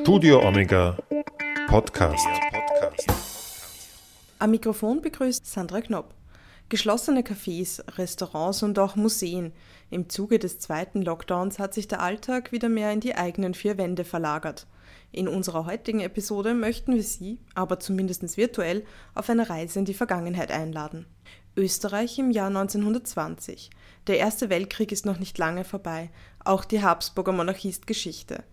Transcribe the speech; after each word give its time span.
Studio 0.00 0.46
Omega 0.46 0.96
Podcast. 1.66 2.26
Am 4.38 4.50
Mikrofon 4.52 5.02
begrüßt 5.02 5.44
Sandra 5.44 5.80
Knopp. 5.80 6.14
Geschlossene 6.68 7.22
Cafés, 7.22 7.82
Restaurants 7.98 8.62
und 8.62 8.78
auch 8.78 8.94
Museen. 8.94 9.52
Im 9.90 10.08
Zuge 10.08 10.38
des 10.38 10.60
zweiten 10.60 11.02
Lockdowns 11.02 11.58
hat 11.58 11.74
sich 11.74 11.88
der 11.88 12.00
Alltag 12.00 12.52
wieder 12.52 12.68
mehr 12.68 12.92
in 12.92 13.00
die 13.00 13.16
eigenen 13.16 13.54
vier 13.54 13.76
Wände 13.76 14.04
verlagert. 14.04 14.66
In 15.10 15.26
unserer 15.26 15.66
heutigen 15.66 16.00
Episode 16.00 16.54
möchten 16.54 16.94
wir 16.94 17.02
Sie, 17.02 17.38
aber 17.54 17.80
zumindest 17.80 18.36
virtuell, 18.36 18.84
auf 19.14 19.28
eine 19.28 19.50
Reise 19.50 19.80
in 19.80 19.84
die 19.84 19.94
Vergangenheit 19.94 20.52
einladen. 20.52 21.06
Österreich 21.56 22.18
im 22.18 22.30
Jahr 22.30 22.48
1920. 22.48 23.70
Der 24.06 24.18
Erste 24.18 24.48
Weltkrieg 24.48 24.92
ist 24.92 25.06
noch 25.06 25.18
nicht 25.18 25.36
lange 25.38 25.64
vorbei. 25.64 26.10
Auch 26.44 26.64
die 26.64 26.82
Habsburger 26.82 27.32
Monarchie 27.32 27.70
ist 27.70 27.88
Geschichte. 27.88 28.44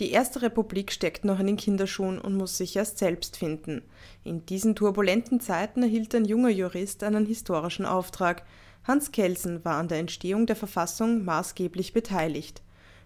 Die 0.00 0.10
Erste 0.10 0.42
Republik 0.42 0.90
steckt 0.90 1.24
noch 1.24 1.38
in 1.38 1.46
den 1.46 1.56
Kinderschuhen 1.56 2.20
und 2.20 2.36
muss 2.36 2.58
sich 2.58 2.74
erst 2.74 2.98
selbst 2.98 3.36
finden. 3.36 3.82
In 4.24 4.44
diesen 4.44 4.74
turbulenten 4.74 5.38
Zeiten 5.38 5.84
erhielt 5.84 6.16
ein 6.16 6.24
junger 6.24 6.48
Jurist 6.48 7.04
einen 7.04 7.26
historischen 7.26 7.86
Auftrag. 7.86 8.42
Hans 8.82 9.12
Kelsen 9.12 9.64
war 9.64 9.76
an 9.76 9.86
der 9.86 9.98
Entstehung 9.98 10.46
der 10.46 10.56
Verfassung 10.56 11.24
maßgeblich 11.24 11.92
beteiligt. 11.92 12.60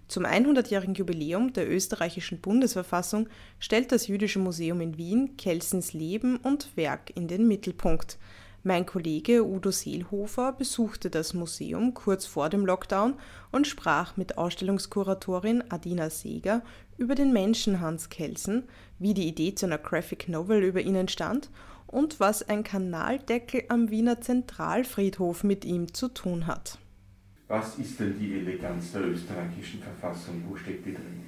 Zum 0.08 0.24
100-jährigen 0.24 0.94
Jubiläum 0.94 1.52
der 1.52 1.70
österreichischen 1.70 2.40
Bundesverfassung 2.40 3.28
stellt 3.58 3.92
das 3.92 4.06
Jüdische 4.06 4.38
Museum 4.38 4.80
in 4.80 4.96
Wien 4.96 5.36
Kelsens 5.36 5.92
Leben 5.92 6.38
und 6.38 6.74
Werk 6.78 7.12
in 7.14 7.28
den 7.28 7.46
Mittelpunkt. 7.46 8.18
Mein 8.68 8.84
Kollege 8.84 9.46
Udo 9.46 9.70
Seelhofer 9.70 10.52
besuchte 10.52 11.08
das 11.08 11.32
Museum 11.32 11.94
kurz 11.94 12.26
vor 12.26 12.50
dem 12.50 12.66
Lockdown 12.66 13.14
und 13.50 13.66
sprach 13.66 14.18
mit 14.18 14.36
Ausstellungskuratorin 14.36 15.64
Adina 15.70 16.10
Seeger 16.10 16.60
über 16.98 17.14
den 17.14 17.32
Menschen 17.32 17.80
Hans 17.80 18.10
Kelsen, 18.10 18.64
wie 18.98 19.14
die 19.14 19.26
Idee 19.26 19.54
zu 19.54 19.64
einer 19.64 19.78
Graphic 19.78 20.28
Novel 20.28 20.62
über 20.62 20.82
ihn 20.82 20.96
entstand 20.96 21.48
und 21.86 22.20
was 22.20 22.46
ein 22.46 22.62
Kanaldeckel 22.62 23.62
am 23.70 23.88
Wiener 23.88 24.20
Zentralfriedhof 24.20 25.44
mit 25.44 25.64
ihm 25.64 25.94
zu 25.94 26.08
tun 26.08 26.46
hat. 26.46 26.76
Was 27.46 27.78
ist 27.78 27.98
denn 27.98 28.18
die 28.18 28.34
Eleganz 28.34 28.92
der 28.92 29.06
österreichischen 29.06 29.80
Verfassung? 29.80 30.44
Wo 30.46 30.54
steckt 30.56 30.84
die 30.84 30.92
drin? 30.92 31.24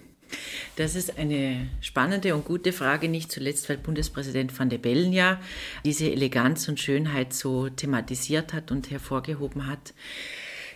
Das 0.77 0.95
ist 0.95 1.19
eine 1.19 1.69
spannende 1.81 2.35
und 2.35 2.45
gute 2.45 2.73
Frage, 2.73 3.09
nicht 3.09 3.31
zuletzt, 3.31 3.69
weil 3.69 3.77
Bundespräsident 3.77 4.57
van 4.59 4.71
der 4.71 4.79
Bellen 4.79 5.13
ja 5.13 5.41
diese 5.85 6.11
Eleganz 6.11 6.69
und 6.69 6.81
Schönheit 6.81 7.33
so 7.35 7.69
thematisiert 7.69 8.53
hat 8.53 8.71
und 8.71 8.91
hervorgehoben 8.91 9.67
hat. 9.67 9.93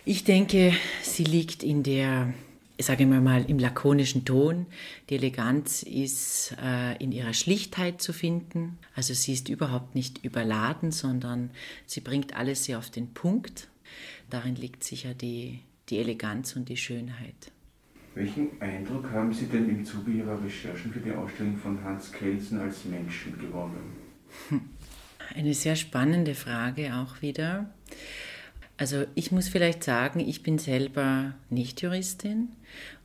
Ich 0.03 0.23
denke, 0.23 0.73
sie 1.01 1.23
liegt 1.23 1.63
in 1.63 1.81
der, 1.81 2.31
sage 2.77 3.03
ich 3.03 3.09
mal, 3.09 3.45
im 3.49 3.57
lakonischen 3.57 4.25
Ton. 4.25 4.67
Die 5.09 5.15
Eleganz 5.15 5.81
ist 5.81 6.55
äh, 6.61 6.95
in 7.03 7.11
ihrer 7.11 7.33
Schlichtheit 7.33 8.01
zu 8.01 8.13
finden. 8.13 8.77
Also 8.93 9.15
sie 9.15 9.33
ist 9.33 9.49
überhaupt 9.49 9.95
nicht 9.95 10.23
überladen, 10.23 10.91
sondern 10.91 11.49
sie 11.87 12.01
bringt 12.01 12.35
alles 12.35 12.65
sehr 12.65 12.77
auf 12.77 12.91
den 12.91 13.15
Punkt. 13.15 13.67
Darin 14.29 14.55
liegt 14.55 14.83
sicher 14.83 15.15
die, 15.15 15.61
die 15.89 15.97
Eleganz 15.97 16.55
und 16.55 16.69
die 16.69 16.77
Schönheit. 16.77 17.51
Welchen 18.15 18.61
Eindruck 18.61 19.11
haben 19.11 19.33
Sie 19.33 19.45
denn 19.45 19.69
im 19.69 19.83
Zuge 19.83 20.11
Ihrer 20.11 20.41
Recherchen 20.41 20.91
für 20.93 21.01
die 21.01 21.11
Ausstellung 21.11 21.57
von 21.57 21.83
Hans 21.83 22.13
Kelsen 22.13 22.61
als 22.61 22.85
Menschen 22.85 23.37
gewonnen? 23.37 23.91
Eine 25.35 25.53
sehr 25.53 25.75
spannende 25.75 26.33
Frage 26.33 26.95
auch 26.95 27.21
wieder. 27.21 27.69
Also 28.77 29.03
ich 29.15 29.33
muss 29.33 29.49
vielleicht 29.49 29.83
sagen, 29.83 30.21
ich 30.21 30.43
bin 30.43 30.59
selber 30.59 31.33
nicht 31.49 31.81
Juristin 31.81 32.49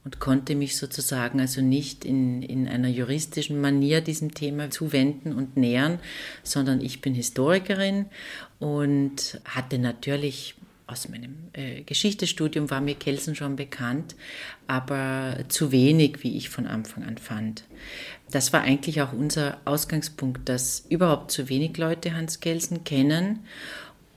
und 0.05 0.21
konnte 0.21 0.55
mich 0.55 0.77
sozusagen 0.77 1.41
also 1.41 1.61
nicht 1.61 2.05
in, 2.05 2.43
in 2.43 2.69
einer 2.69 2.89
juristischen 2.89 3.61
Manier 3.61 4.01
diesem 4.01 4.33
Thema 4.33 4.71
zuwenden 4.71 5.33
und 5.33 5.57
nähern, 5.57 5.99
sondern 6.45 6.81
ich 6.81 7.01
bin 7.01 7.15
Historikerin 7.15 8.07
und 8.61 9.41
hatte 9.45 9.79
natürlich 9.79 10.55
aus 10.91 11.09
meinem 11.09 11.37
äh, 11.53 11.83
Geschichtsstudium 11.83 12.71
war 12.71 12.81
mir 12.81 12.95
Kelsen 12.95 13.35
schon 13.35 13.57
bekannt, 13.57 14.15
aber 14.67 15.39
zu 15.49 15.73
wenig, 15.73 16.23
wie 16.23 16.37
ich 16.37 16.49
von 16.49 16.67
Anfang 16.67 17.05
an 17.05 17.19
fand. 17.19 17.65
Das 18.31 18.53
war 18.53 18.63
eigentlich 18.63 19.03
auch 19.03 19.13
unser 19.13 19.59
Ausgangspunkt, 19.65 20.49
dass 20.49 20.85
überhaupt 20.89 21.31
zu 21.31 21.49
wenig 21.49 21.77
Leute 21.77 22.15
Hans 22.15 22.41
Kelsen 22.41 22.85
kennen 22.85 23.41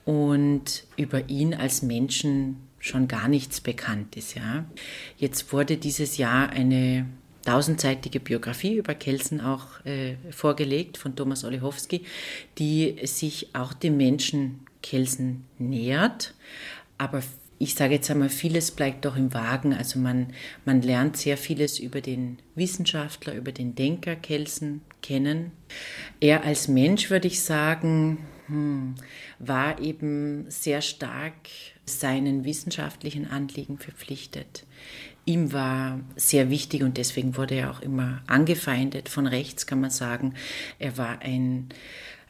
und 0.04 0.84
über 0.96 1.28
ihn 1.28 1.54
als 1.54 1.82
Menschen 1.82 2.56
schon 2.78 3.08
gar 3.08 3.28
nichts 3.28 3.60
bekannt 3.60 4.16
ist. 4.16 4.34
Ja. 4.34 4.64
Jetzt 5.16 5.52
wurde 5.52 5.76
dieses 5.78 6.18
Jahr 6.18 6.50
eine 6.50 7.06
tausendseitige 7.44 8.20
Biografie 8.20 8.76
über 8.76 8.94
Kelsen 8.94 9.40
auch 9.40 9.84
äh, 9.84 10.16
vorgelegt 10.30 10.98
von 10.98 11.14
Thomas 11.14 11.44
Olechowski, 11.44 12.04
die 12.58 12.96
sich 13.04 13.54
auch 13.54 13.72
dem 13.72 13.96
Menschen 13.96 14.60
Kelsen 14.84 15.46
nähert. 15.58 16.34
Aber 16.98 17.22
ich 17.58 17.74
sage 17.74 17.94
jetzt 17.94 18.10
einmal, 18.10 18.28
vieles 18.28 18.70
bleibt 18.70 19.06
doch 19.06 19.16
im 19.16 19.32
Wagen. 19.32 19.72
Also 19.72 19.98
man, 19.98 20.28
man 20.66 20.82
lernt 20.82 21.16
sehr 21.16 21.38
vieles 21.38 21.78
über 21.78 22.02
den 22.02 22.38
Wissenschaftler, 22.54 23.34
über 23.34 23.50
den 23.50 23.74
Denker 23.74 24.14
Kelsen 24.14 24.82
kennen. 25.00 25.52
Er 26.20 26.44
als 26.44 26.68
Mensch, 26.68 27.08
würde 27.08 27.28
ich 27.28 27.40
sagen, 27.40 28.18
hm, 28.46 28.96
war 29.38 29.80
eben 29.80 30.44
sehr 30.50 30.82
stark 30.82 31.34
seinen 31.86 32.44
wissenschaftlichen 32.44 33.26
Anliegen 33.30 33.78
verpflichtet. 33.78 34.66
Ihm 35.24 35.54
war 35.54 36.00
sehr 36.16 36.50
wichtig 36.50 36.82
und 36.82 36.98
deswegen 36.98 37.38
wurde 37.38 37.54
er 37.54 37.70
auch 37.70 37.80
immer 37.80 38.22
angefeindet 38.26 39.08
von 39.08 39.26
rechts, 39.26 39.66
kann 39.66 39.80
man 39.80 39.90
sagen. 39.90 40.34
Er 40.78 40.98
war 40.98 41.20
ein, 41.22 41.70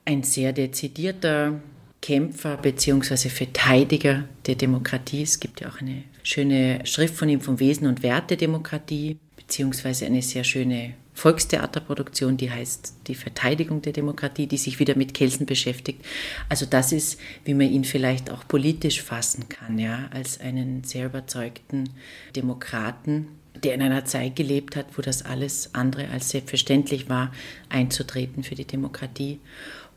ein 0.04 0.22
sehr 0.22 0.52
dezidierter 0.52 1.60
Kämpfer 2.04 2.58
bzw. 2.58 3.30
Verteidiger 3.30 4.28
der 4.44 4.56
Demokratie. 4.56 5.22
Es 5.22 5.40
gibt 5.40 5.62
ja 5.62 5.70
auch 5.70 5.80
eine 5.80 6.02
schöne 6.22 6.84
Schrift 6.84 7.14
von 7.14 7.30
ihm 7.30 7.40
vom 7.40 7.60
Wesen 7.60 7.86
und 7.86 8.02
Wert 8.02 8.28
der 8.28 8.36
Demokratie, 8.36 9.16
beziehungsweise 9.38 10.04
eine 10.04 10.20
sehr 10.20 10.44
schöne 10.44 10.92
Volkstheaterproduktion, 11.14 12.36
die 12.36 12.50
heißt 12.50 12.92
Die 13.06 13.14
Verteidigung 13.14 13.80
der 13.80 13.94
Demokratie, 13.94 14.46
die 14.46 14.58
sich 14.58 14.80
wieder 14.80 14.98
mit 14.98 15.14
Kelsen 15.14 15.46
beschäftigt. 15.46 16.04
Also 16.50 16.66
das 16.66 16.92
ist, 16.92 17.18
wie 17.46 17.54
man 17.54 17.70
ihn 17.70 17.84
vielleicht 17.84 18.30
auch 18.30 18.46
politisch 18.46 19.00
fassen 19.00 19.48
kann, 19.48 19.78
ja, 19.78 20.10
als 20.12 20.38
einen 20.38 20.84
sehr 20.84 21.06
überzeugten 21.06 21.88
Demokraten, 22.36 23.28
der 23.62 23.72
in 23.72 23.80
einer 23.80 24.04
Zeit 24.04 24.36
gelebt 24.36 24.76
hat, 24.76 24.98
wo 24.98 25.00
das 25.00 25.24
alles 25.24 25.74
andere 25.74 26.10
als 26.10 26.28
selbstverständlich 26.28 27.08
war, 27.08 27.32
einzutreten 27.70 28.42
für 28.42 28.56
die 28.56 28.66
Demokratie 28.66 29.38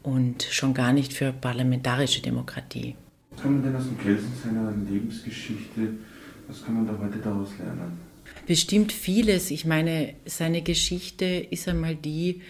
und 0.07 0.44
schon 0.44 0.73
gar 0.73 0.94
nicht 0.94 1.12
für 1.12 1.34
parlamentarische 1.34 2.22
Demokratie. 2.22 2.95
Was 3.31 3.41
kann 3.41 3.56
man 3.56 3.63
denn 3.63 3.75
aus 3.75 3.84
dem 3.84 4.00
Kelsen 4.00 4.31
seiner 4.41 4.73
Lebensgeschichte, 4.90 5.95
was 6.47 6.63
kann 6.63 6.75
man 6.75 6.88
da 6.88 6.97
heute 6.97 7.18
daraus 7.18 7.50
lernen? 7.59 8.00
Bestimmt 8.45 8.94
vieles. 8.94 9.51
Ich 9.51 9.66
meine, 9.66 10.13
seine 10.25 10.62
Geschichte 10.62 11.25
ist 11.25 11.68
einmal 11.68 11.95
die, 11.95 12.41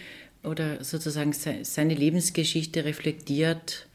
oder 0.44 0.84
sozusagen 0.84 1.32
seine 1.32 1.94
Lebensgeschichte 1.94 2.84
reflektiert 2.84 3.88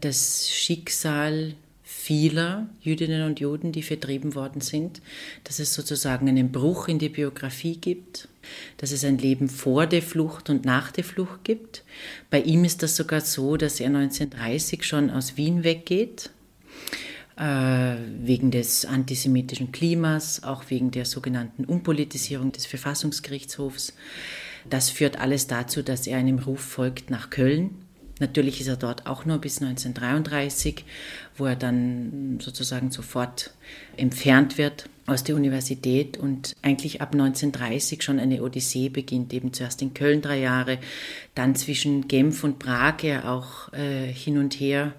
das 0.00 0.48
Schicksal 0.48 1.54
vieler 1.82 2.68
Jüdinnen 2.80 3.24
und 3.24 3.40
Juden, 3.40 3.72
die 3.72 3.82
vertrieben 3.82 4.36
worden 4.36 4.60
sind, 4.60 5.02
dass 5.42 5.58
es 5.58 5.74
sozusagen 5.74 6.28
einen 6.28 6.52
Bruch 6.52 6.86
in 6.86 7.00
die 7.00 7.08
Biografie 7.08 7.76
gibt, 7.76 8.28
dass 8.76 8.92
es 8.92 9.04
ein 9.04 9.18
Leben 9.18 9.48
vor 9.48 9.86
der 9.86 10.02
Flucht 10.02 10.50
und 10.50 10.64
nach 10.64 10.92
der 10.92 11.04
Flucht 11.04 11.44
gibt. 11.44 11.84
Bei 12.30 12.40
ihm 12.40 12.64
ist 12.64 12.82
das 12.82 12.96
sogar 12.96 13.20
so, 13.20 13.56
dass 13.56 13.80
er 13.80 13.88
1930 13.88 14.84
schon 14.84 15.10
aus 15.10 15.36
Wien 15.36 15.64
weggeht, 15.64 16.30
äh, 17.36 17.96
wegen 18.22 18.50
des 18.50 18.84
antisemitischen 18.84 19.72
Klimas, 19.72 20.42
auch 20.42 20.64
wegen 20.68 20.90
der 20.90 21.04
sogenannten 21.04 21.64
Unpolitisierung 21.64 22.52
des 22.52 22.66
Verfassungsgerichtshofs. 22.66 23.94
Das 24.68 24.90
führt 24.90 25.18
alles 25.18 25.46
dazu, 25.46 25.82
dass 25.82 26.06
er 26.06 26.18
einem 26.18 26.38
Ruf 26.38 26.60
folgt 26.60 27.10
nach 27.10 27.30
Köln 27.30 27.74
Natürlich 28.20 28.60
ist 28.60 28.68
er 28.68 28.76
dort 28.76 29.06
auch 29.06 29.24
nur 29.24 29.38
bis 29.38 29.62
1933, 29.62 30.84
wo 31.36 31.46
er 31.46 31.56
dann 31.56 32.38
sozusagen 32.40 32.90
sofort 32.90 33.52
entfernt 33.96 34.58
wird 34.58 34.88
aus 35.10 35.24
der 35.24 35.34
Universität 35.34 36.16
und 36.16 36.54
eigentlich 36.62 37.00
ab 37.00 37.12
1930 37.12 38.02
schon 38.02 38.20
eine 38.20 38.42
Odyssee 38.42 38.88
beginnt, 38.88 39.32
eben 39.32 39.52
zuerst 39.52 39.82
in 39.82 39.92
Köln 39.92 40.22
drei 40.22 40.38
Jahre, 40.38 40.78
dann 41.34 41.56
zwischen 41.56 42.06
Genf 42.06 42.44
und 42.44 42.58
Prag 42.58 43.02
er 43.02 43.30
auch 43.30 43.72
äh, 43.72 44.06
hin 44.06 44.38
und 44.38 44.54
her 44.54 44.94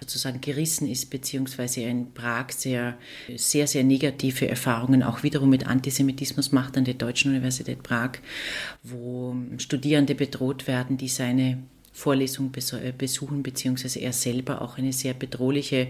sozusagen 0.00 0.42
gerissen 0.42 0.86
ist, 0.88 1.08
beziehungsweise 1.08 1.80
in 1.80 2.12
Prag 2.12 2.50
sehr, 2.50 2.98
sehr, 3.36 3.66
sehr 3.66 3.84
negative 3.84 4.46
Erfahrungen 4.46 5.02
auch 5.02 5.22
wiederum 5.22 5.48
mit 5.48 5.66
Antisemitismus 5.66 6.52
macht 6.52 6.76
an 6.76 6.84
der 6.84 6.94
Deutschen 6.94 7.30
Universität 7.30 7.82
Prag, 7.82 8.18
wo 8.82 9.34
Studierende 9.56 10.14
bedroht 10.14 10.66
werden, 10.66 10.98
die 10.98 11.08
seine 11.08 11.58
Vorlesung 11.96 12.50
äh, 12.54 12.92
besuchen, 12.92 13.44
beziehungsweise 13.44 14.00
er 14.00 14.12
selber 14.12 14.60
auch 14.60 14.78
eine 14.78 14.92
sehr 14.92 15.14
bedrohliche 15.14 15.86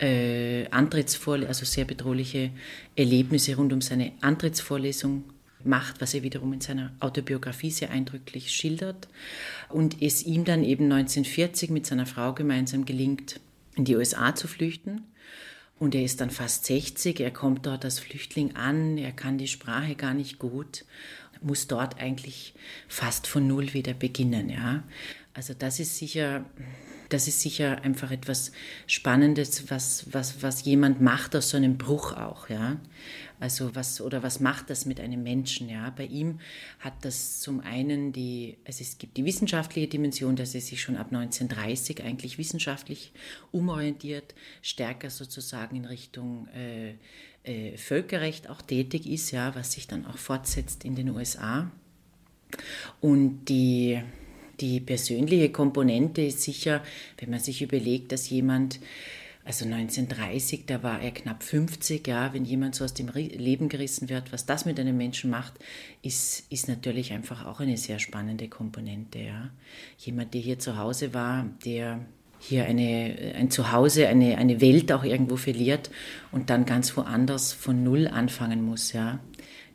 äh, 0.00 0.66
Antrittsvorlesung, 0.68 1.48
also 1.48 1.66
sehr 1.66 1.84
bedrohliche 1.84 2.50
Erlebnisse 2.96 3.54
rund 3.56 3.70
um 3.74 3.82
seine 3.82 4.12
Antrittsvorlesung 4.22 5.24
macht, 5.62 6.00
was 6.00 6.14
er 6.14 6.22
wiederum 6.22 6.54
in 6.54 6.62
seiner 6.62 6.92
Autobiografie 7.00 7.70
sehr 7.70 7.90
eindrücklich 7.90 8.50
schildert. 8.50 9.08
Und 9.68 10.00
es 10.00 10.24
ihm 10.24 10.46
dann 10.46 10.64
eben 10.64 10.84
1940 10.90 11.68
mit 11.68 11.84
seiner 11.84 12.06
Frau 12.06 12.32
gemeinsam 12.32 12.86
gelingt, 12.86 13.38
in 13.76 13.84
die 13.84 13.94
USA 13.94 14.34
zu 14.34 14.48
flüchten. 14.48 15.02
Und 15.78 15.94
er 15.94 16.02
ist 16.02 16.22
dann 16.22 16.30
fast 16.30 16.64
60, 16.64 17.20
er 17.20 17.30
kommt 17.30 17.66
dort 17.66 17.84
als 17.84 17.98
Flüchtling 17.98 18.56
an, 18.56 18.96
er 18.96 19.12
kann 19.12 19.36
die 19.36 19.48
Sprache 19.48 19.96
gar 19.96 20.14
nicht 20.14 20.38
gut, 20.38 20.86
muss 21.42 21.66
dort 21.66 22.00
eigentlich 22.00 22.54
fast 22.88 23.26
von 23.26 23.46
Null 23.46 23.74
wieder 23.74 23.94
beginnen. 23.94 24.48
Ja? 24.48 24.84
Also 25.34 25.54
das 25.54 25.80
ist 25.80 25.96
sicher 25.96 26.44
das 27.12 27.28
ist 27.28 27.40
sicher 27.40 27.82
einfach 27.82 28.10
etwas 28.10 28.52
Spannendes, 28.86 29.70
was, 29.70 30.06
was, 30.12 30.42
was 30.42 30.64
jemand 30.64 31.00
macht 31.00 31.36
aus 31.36 31.50
so 31.50 31.56
einem 31.56 31.76
Bruch 31.76 32.12
auch, 32.12 32.48
ja. 32.48 32.80
Also 33.38 33.74
was, 33.74 34.00
oder 34.00 34.22
was 34.22 34.40
macht 34.40 34.70
das 34.70 34.86
mit 34.86 35.00
einem 35.00 35.22
Menschen, 35.22 35.68
ja. 35.68 35.90
Bei 35.90 36.06
ihm 36.06 36.40
hat 36.78 37.04
das 37.04 37.40
zum 37.40 37.60
einen 37.60 38.12
die, 38.12 38.56
also 38.64 38.82
es 38.82 38.98
gibt 38.98 39.16
die 39.16 39.24
wissenschaftliche 39.24 39.88
Dimension, 39.88 40.36
dass 40.36 40.54
er 40.54 40.60
sich 40.60 40.80
schon 40.80 40.96
ab 40.96 41.08
1930 41.10 42.02
eigentlich 42.02 42.38
wissenschaftlich 42.38 43.12
umorientiert, 43.50 44.34
stärker 44.62 45.10
sozusagen 45.10 45.76
in 45.76 45.84
Richtung 45.84 46.48
äh, 46.48 46.94
äh, 47.44 47.76
Völkerrecht 47.76 48.48
auch 48.48 48.62
tätig 48.62 49.06
ist, 49.06 49.32
ja, 49.32 49.54
was 49.54 49.72
sich 49.72 49.86
dann 49.86 50.06
auch 50.06 50.18
fortsetzt 50.18 50.84
in 50.84 50.94
den 50.94 51.10
USA. 51.10 51.70
Und 53.00 53.46
die, 53.46 54.02
die 54.62 54.80
persönliche 54.80 55.50
Komponente 55.50 56.22
ist 56.22 56.40
sicher, 56.40 56.82
wenn 57.18 57.30
man 57.30 57.40
sich 57.40 57.60
überlegt, 57.62 58.12
dass 58.12 58.30
jemand, 58.30 58.78
also 59.44 59.64
1930, 59.64 60.66
da 60.66 60.84
war 60.84 61.02
er 61.02 61.10
knapp 61.10 61.42
50, 61.42 62.06
ja, 62.06 62.32
wenn 62.32 62.44
jemand 62.44 62.76
so 62.76 62.84
aus 62.84 62.94
dem 62.94 63.08
Leben 63.08 63.68
gerissen 63.68 64.08
wird, 64.08 64.32
was 64.32 64.46
das 64.46 64.64
mit 64.64 64.78
einem 64.78 64.96
Menschen 64.96 65.30
macht, 65.30 65.54
ist, 66.02 66.44
ist 66.50 66.68
natürlich 66.68 67.12
einfach 67.12 67.44
auch 67.44 67.58
eine 67.58 67.76
sehr 67.76 67.98
spannende 67.98 68.48
Komponente, 68.48 69.18
ja. 69.18 69.50
Jemand, 69.98 70.32
der 70.32 70.40
hier 70.40 70.60
zu 70.60 70.78
Hause 70.78 71.12
war, 71.12 71.50
der 71.64 72.06
hier 72.38 72.64
eine, 72.64 73.34
ein 73.36 73.50
Zuhause, 73.50 74.06
eine, 74.08 74.38
eine 74.38 74.60
Welt 74.60 74.92
auch 74.92 75.04
irgendwo 75.04 75.36
verliert 75.36 75.90
und 76.30 76.50
dann 76.50 76.64
ganz 76.64 76.96
woanders 76.96 77.52
von 77.52 77.82
Null 77.82 78.06
anfangen 78.06 78.64
muss, 78.64 78.92
ja. 78.92 79.18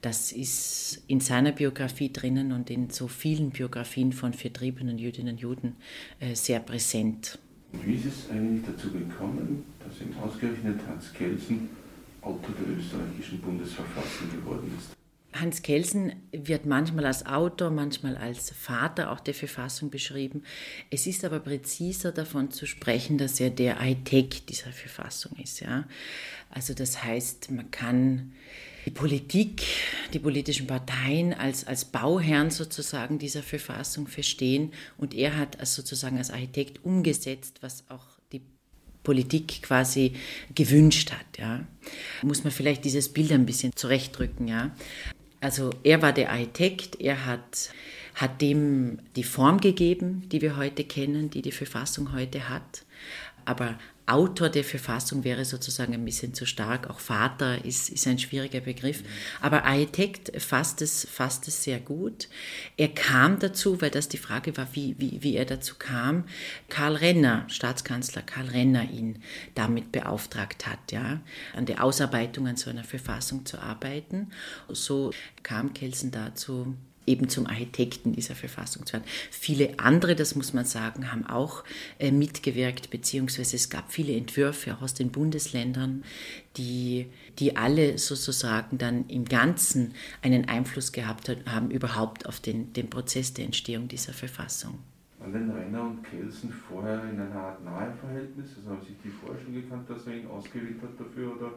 Das 0.02 0.32
ist 0.32 1.04
in 1.08 1.20
seiner 1.20 1.52
Biografie 1.52 2.12
drinnen 2.12 2.52
und 2.52 2.70
in 2.70 2.90
so 2.90 3.08
vielen 3.08 3.50
Biografien 3.50 4.14
von 4.14 4.34
vertriebenen 4.34 4.98
Jüdinnen 4.98 5.36
und 5.36 5.42
Juden 5.42 5.76
äh, 6.20 6.36
sehr 6.36 6.60
präsent. 6.60 7.40
Wie 7.84 7.96
ist 7.96 8.06
es 8.06 8.30
eigentlich 8.30 8.66
dazu 8.66 8.92
gekommen, 8.92 9.66
dass 9.80 10.00
im 10.00 10.18
ausgerechnet 10.20 10.80
Hans 10.88 11.12
Kelsen 11.14 11.70
Autor 12.22 12.54
der 12.60 12.78
österreichischen 12.78 13.42
Bundesverfassung 13.42 14.32
geworden 14.32 14.72
ist? 14.78 14.96
Hans 15.39 15.62
Kelsen 15.62 16.13
wird 16.31 16.66
manchmal 16.66 17.06
als 17.06 17.25
Autor, 17.25 17.69
manchmal 17.69 18.18
als 18.18 18.51
Vater 18.51 19.12
auch 19.12 19.19
der 19.19 19.34
Verfassung 19.34 19.89
beschrieben. 19.89 20.44
Es 20.89 21.07
ist 21.07 21.24
aber 21.25 21.39
präziser 21.39 22.12
davon 22.12 22.51
zu 22.51 22.66
sprechen, 22.66 23.18
dass 23.18 23.39
er 23.39 23.50
der 23.50 23.80
Hightech 23.80 24.45
dieser 24.45 24.72
Verfassung 24.72 25.38
ist. 25.42 25.60
Ja? 25.60 25.88
Also 26.50 26.74
das 26.74 27.04
heißt, 27.04 27.51
man 27.51 27.72
kann 27.72 28.34
die 28.88 28.92
Politik, 28.92 29.63
die 30.13 30.19
politischen 30.19 30.66
Parteien 30.66 31.34
als, 31.34 31.68
als 31.68 31.83
Bauherren 31.83 32.51
sozusagen 32.51 33.19
dieser 33.19 33.44
Verfassung 33.44 34.07
verstehen 34.07 34.72
und 34.98 35.13
er 35.13 35.36
hat 35.38 35.60
als 35.60 35.75
sozusagen 35.75 36.18
als 36.18 36.31
Architekt 36.31 36.86
umgesetzt, 36.86 37.57
was 37.60 37.83
auch 37.90 38.06
die 38.31 38.42
Politik 39.04 39.62
quasi 39.62 40.13
gewünscht 40.56 41.12
hat. 41.12 41.38
Ja. 41.38 41.68
Muss 42.24 42.45
man 42.45 42.54
vielleicht 42.54 42.86
dieses 42.86 43.10
Bild 43.10 43.33
ein 43.33 43.45
bisschen 43.45 43.75
zurechtdrücken. 43.75 44.48
Ja. 44.48 44.74
Also 45.39 45.69
er 45.84 46.01
war 46.01 46.13
der 46.13 46.31
Architekt, 46.31 47.00
er 47.00 47.25
hat, 47.25 47.69
hat 48.16 48.42
dem 48.42 49.00
die 49.16 49.24
Form 49.24 49.60
gegeben, 49.60 50.28
die 50.30 50.42
wir 50.42 50.57
heute 50.57 50.84
kennen, 50.84 51.30
die 51.30 51.42
die 51.42 51.51
Verfassung 51.51 52.13
heute 52.13 52.50
hat. 52.50 52.84
Aber 53.48 53.76
Autor 54.08 54.50
der 54.50 54.66
Verfassung 54.66 55.24
wäre 55.24 55.46
sozusagen 55.46 55.94
ein 55.94 56.04
bisschen 56.04 56.34
zu 56.34 56.46
stark. 56.46 56.90
Auch 56.90 57.00
Vater 57.00 57.64
ist, 57.64 57.88
ist 57.90 58.06
ein 58.06 58.20
schwieriger 58.20 58.60
Begriff. 58.60 59.04
Aber 59.42 59.64
Architekt 59.64 60.42
fasst 60.42 60.82
es, 60.82 61.08
fasst 61.10 61.48
es 61.48 61.64
sehr 61.64 61.80
gut. 61.80 62.28
Er 62.76 62.90
kam 62.90 63.40
dazu, 63.40 63.82
weil 63.82 63.90
das 63.90 64.10
die 64.10 64.18
Frage 64.18 64.58
war, 64.58 64.68
wie, 64.74 64.96
wie, 65.00 65.24
wie 65.24 65.36
er 65.36 65.46
dazu 65.46 65.76
kam. 65.80 66.26
Karl 66.68 66.98
Renner, 66.98 67.46
Staatskanzler 67.48 68.22
Karl 68.22 68.48
Renner, 68.48 68.84
ihn 68.92 69.24
damit 69.56 69.94
beauftragt 69.94 70.68
hat, 70.68 70.92
ja, 70.92 71.22
an 71.56 71.66
der 71.66 71.82
Ausarbeitung 71.82 72.48
an 72.48 72.58
so 72.58 72.70
einer 72.70 72.84
Verfassung 72.84 73.46
zu 73.46 73.60
arbeiten. 73.60 74.32
So 74.68 75.12
kam 75.44 75.74
Kelsen 75.74 76.12
dazu, 76.12 76.76
eben 77.07 77.30
zum 77.30 77.48
Architekten 77.48 78.13
dieser 78.13 78.36
Verfassung 78.36 78.86
zu 78.86 78.94
werden. 78.94 79.06
Viele 79.31 79.80
andere, 79.80 80.15
das 80.15 80.36
muss 80.36 80.54
man 80.54 80.65
sagen, 80.65 81.12
haben 81.12 81.25
auch 81.25 81.63
äh, 82.00 82.12
mitgewirkt, 82.12 82.89
beziehungsweise 82.89 83.56
es 83.56 83.69
gab 83.69 83.92
viele 83.92 84.15
Entwürfe 84.15 84.77
aus 84.81 84.94
den 84.94 85.12
Bundesländern, 85.12 86.04
die, 86.57 87.07
die 87.39 87.56
alle 87.56 87.98
sozusagen 87.98 88.77
dann 88.77 89.07
im 89.07 89.25
Ganzen 89.25 89.94
einen 90.21 90.50
Einfluss 90.50 90.92
gehabt 90.92 91.31
haben, 91.45 91.71
überhaupt 91.71 92.25
auf 92.25 92.39
den, 92.39 92.74
den 92.74 92.89
Prozess 92.89 93.33
der 93.33 93.45
Entstehung 93.45 93.88
dieser 93.88 94.13
Verfassung. 94.13 94.80
Waren 95.19 95.33
denn 95.33 95.50
Renner 95.50 95.81
und 95.81 96.04
Kelsen 96.04 96.51
vorher 96.51 97.04
in 97.09 97.19
einer 97.19 97.36
Art 97.36 97.63
Naheverhältnis? 97.63 98.51
Also 98.57 98.69
haben 98.69 98.86
sich 98.86 98.95
die 99.04 99.09
vorher 99.09 99.42
schon 99.44 99.54
gekannt, 99.54 99.89
dass 99.89 100.06
er 100.06 100.13
ihn 100.13 100.27
ausgewählt 100.27 100.81
hat 100.81 101.00
dafür? 101.00 101.36
Oder? 101.36 101.51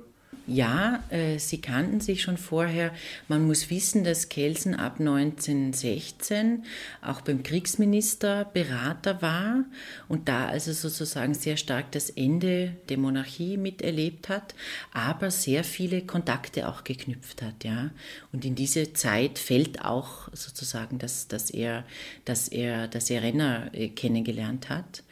Ja, 0.53 1.05
äh, 1.11 1.38
sie 1.38 1.61
kannten 1.61 2.00
sich 2.00 2.23
schon 2.23 2.37
vorher. 2.37 2.93
Man 3.29 3.47
muss 3.47 3.71
wissen, 3.71 4.03
dass 4.03 4.29
Kelsen 4.29 4.75
ab 4.75 4.99
1916 4.99 6.65
auch 7.03 7.21
beim 7.21 7.44
Kriegsminister 7.44 8.47
Berater 8.47 9.23
war 9.23 9.65
und 10.09 10.29
da 10.29 10.49
also 10.49 10.73
sozusagen 10.73 11.35
sehr 11.35 11.56
stark 11.56 11.93
das 11.93 12.11
Ende 12.11 12.75
der 12.88 12.99
Monarchie 12.99 13.59
miterlebt 13.59 14.29
hat, 14.29 14.56
aber 14.93 15.31
sehr 15.31 15.62
viele 15.62 16.03
Kontakte 16.03 16.69
auch 16.69 16.83
geknüpft 16.83 17.43
hat. 17.43 17.62
Ja. 17.62 17.91
Und 18.33 18.44
in 18.44 18.56
diese 18.56 18.93
Zeit 18.93 19.38
fällt 19.38 19.85
auch 19.85 20.29
sozusagen, 20.33 20.99
dass, 20.99 21.29
dass, 21.29 21.50
er, 21.50 21.85
dass, 22.25 22.49
er, 22.49 22.88
dass 22.88 23.09
er 23.09 23.23
Renner 23.23 23.71
äh, 23.73 23.88
kennengelernt 23.88 24.69
hat 24.69 25.05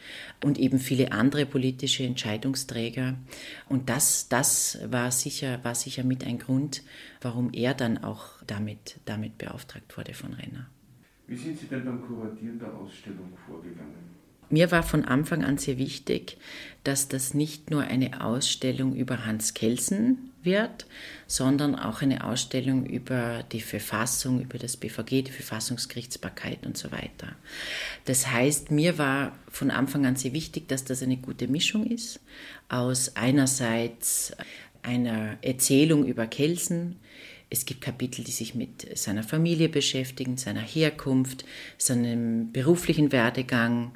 und 0.45 0.59
eben 0.59 0.79
viele 0.79 1.13
andere 1.13 1.47
politische 1.47 2.05
Entscheidungsträger. 2.05 3.17
Und 3.69 3.89
das, 3.89 4.29
das 4.29 4.79
war, 4.89 5.11
sicher, 5.11 5.63
war 5.65 5.75
sicher 5.75 6.05
mit 6.05 6.25
ein 6.25 6.39
Grund, 6.39 6.83
warum 7.21 7.53
er 7.53 7.75
dann 7.75 7.99
auch 7.99 8.43
damit, 8.47 9.01
damit 9.05 9.39
beauftragt 9.39 9.97
wurde 9.97 10.15
von 10.15 10.33
Renner. 10.35 10.69
Wie 11.27 11.37
sind 11.37 11.59
Sie 11.59 11.67
denn 11.67 11.85
beim 11.85 12.01
Kuratieren 12.01 12.59
der 12.59 12.75
Ausstellung 12.75 13.33
vorgegangen? 13.47 14.19
Mir 14.51 14.71
war 14.71 14.83
von 14.83 15.05
Anfang 15.05 15.45
an 15.45 15.59
sehr 15.59 15.77
wichtig, 15.77 16.39
dass 16.83 17.09
das 17.09 17.35
nicht 17.35 17.71
nur 17.71 17.83
eine 17.83 18.25
Ausstellung 18.25 18.95
über 18.95 19.27
Hans 19.27 19.53
Kelsen 19.53 20.31
wird, 20.49 20.87
sondern 21.27 21.75
auch 21.75 22.01
eine 22.01 22.25
Ausstellung 22.25 22.87
über 22.87 23.45
die 23.53 23.61
Verfassung, 23.61 24.41
über 24.41 24.59
das 24.59 24.77
BVG, 24.77 25.23
die 25.23 25.31
Verfassungsgerichtsbarkeit 25.31 26.65
und 26.65 26.77
so 26.77 26.91
weiter. 26.91 27.37
Das 28.07 28.27
heißt, 28.27 28.71
mir 28.71 28.97
war 28.97 29.37
von 29.51 29.71
Anfang 29.71 30.07
an 30.07 30.17
sehr 30.17 30.33
wichtig, 30.33 30.69
dass 30.69 30.85
das 30.85 31.03
eine 31.03 31.19
gute 31.19 31.47
Mischung 31.49 31.87
ist 31.87 32.21
aus 32.69 33.15
einerseits 33.15 34.33
einer 34.83 35.37
Erzählung 35.43 36.07
über 36.07 36.27
Kelsen, 36.27 36.97
es 37.51 37.65
gibt 37.65 37.81
Kapitel, 37.81 38.25
die 38.25 38.31
sich 38.31 38.55
mit 38.55 38.99
seiner 38.99 39.23
Familie 39.23 39.71
beschäftigen, 39.71 40.37
seiner 40.37 40.61
Herkunft, 40.61 41.47
seinem 41.79 42.53
beruflichen 42.53 43.11
Werdegang, 43.11 43.93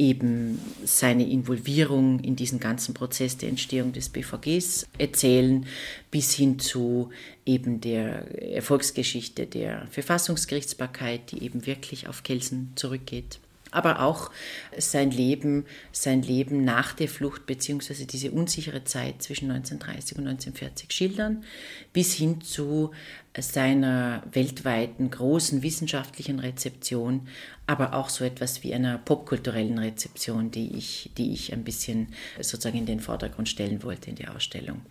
eben 0.00 0.58
seine 0.82 1.28
Involvierung 1.28 2.20
in 2.20 2.34
diesen 2.34 2.58
ganzen 2.58 2.94
Prozess 2.94 3.36
der 3.36 3.50
Entstehung 3.50 3.92
des 3.92 4.08
BVGs 4.08 4.88
erzählen, 4.96 5.66
bis 6.10 6.32
hin 6.32 6.58
zu 6.58 7.10
eben 7.44 7.82
der 7.82 8.54
Erfolgsgeschichte 8.54 9.46
der 9.46 9.86
Verfassungsgerichtsbarkeit, 9.90 11.32
die 11.32 11.44
eben 11.44 11.66
wirklich 11.66 12.08
auf 12.08 12.22
Kelsen 12.22 12.72
zurückgeht 12.76 13.40
aber 13.70 14.00
auch 14.00 14.30
sein 14.76 15.10
Leben, 15.10 15.64
sein 15.92 16.22
Leben 16.22 16.64
nach 16.64 16.92
der 16.92 17.08
Flucht 17.08 17.46
beziehungsweise 17.46 18.06
diese 18.06 18.30
unsichere 18.30 18.84
Zeit 18.84 19.22
zwischen 19.22 19.50
1930 19.50 20.18
und 20.18 20.26
1940 20.26 20.92
schildern, 20.92 21.44
bis 21.92 22.14
hin 22.14 22.40
zu 22.40 22.90
seiner 23.38 24.22
weltweiten 24.32 25.10
großen 25.10 25.62
wissenschaftlichen 25.62 26.40
Rezeption, 26.40 27.28
aber 27.66 27.94
auch 27.94 28.08
so 28.08 28.24
etwas 28.24 28.64
wie 28.64 28.74
einer 28.74 28.98
popkulturellen 28.98 29.78
Rezeption, 29.78 30.50
die 30.50 30.76
ich, 30.76 31.10
die 31.16 31.32
ich 31.32 31.52
ein 31.52 31.62
bisschen 31.62 32.08
sozusagen 32.40 32.78
in 32.78 32.86
den 32.86 33.00
Vordergrund 33.00 33.48
stellen 33.48 33.82
wollte 33.84 34.10
in 34.10 34.16
der 34.16 34.34
Ausstellung. 34.34 34.82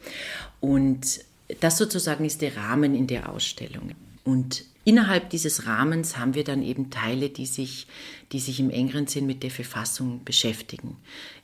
Und 0.61 1.19
das 1.59 1.77
sozusagen 1.77 2.25
ist 2.25 2.41
der 2.41 2.55
Rahmen 2.55 2.95
in 2.95 3.07
der 3.07 3.29
Ausstellung. 3.29 3.91
Und 4.29 4.63
innerhalb 4.85 5.31
dieses 5.31 5.65
Rahmens 5.65 6.17
haben 6.17 6.35
wir 6.35 6.43
dann 6.43 6.61
eben 6.61 6.91
Teile, 6.91 7.31
die 7.31 7.47
sich, 7.47 7.87
die 8.31 8.39
sich 8.39 8.59
im 8.59 8.69
engeren 8.69 9.07
Sinn 9.07 9.25
mit 9.25 9.41
der 9.41 9.49
Verfassung 9.49 10.23
beschäftigen. 10.23 10.97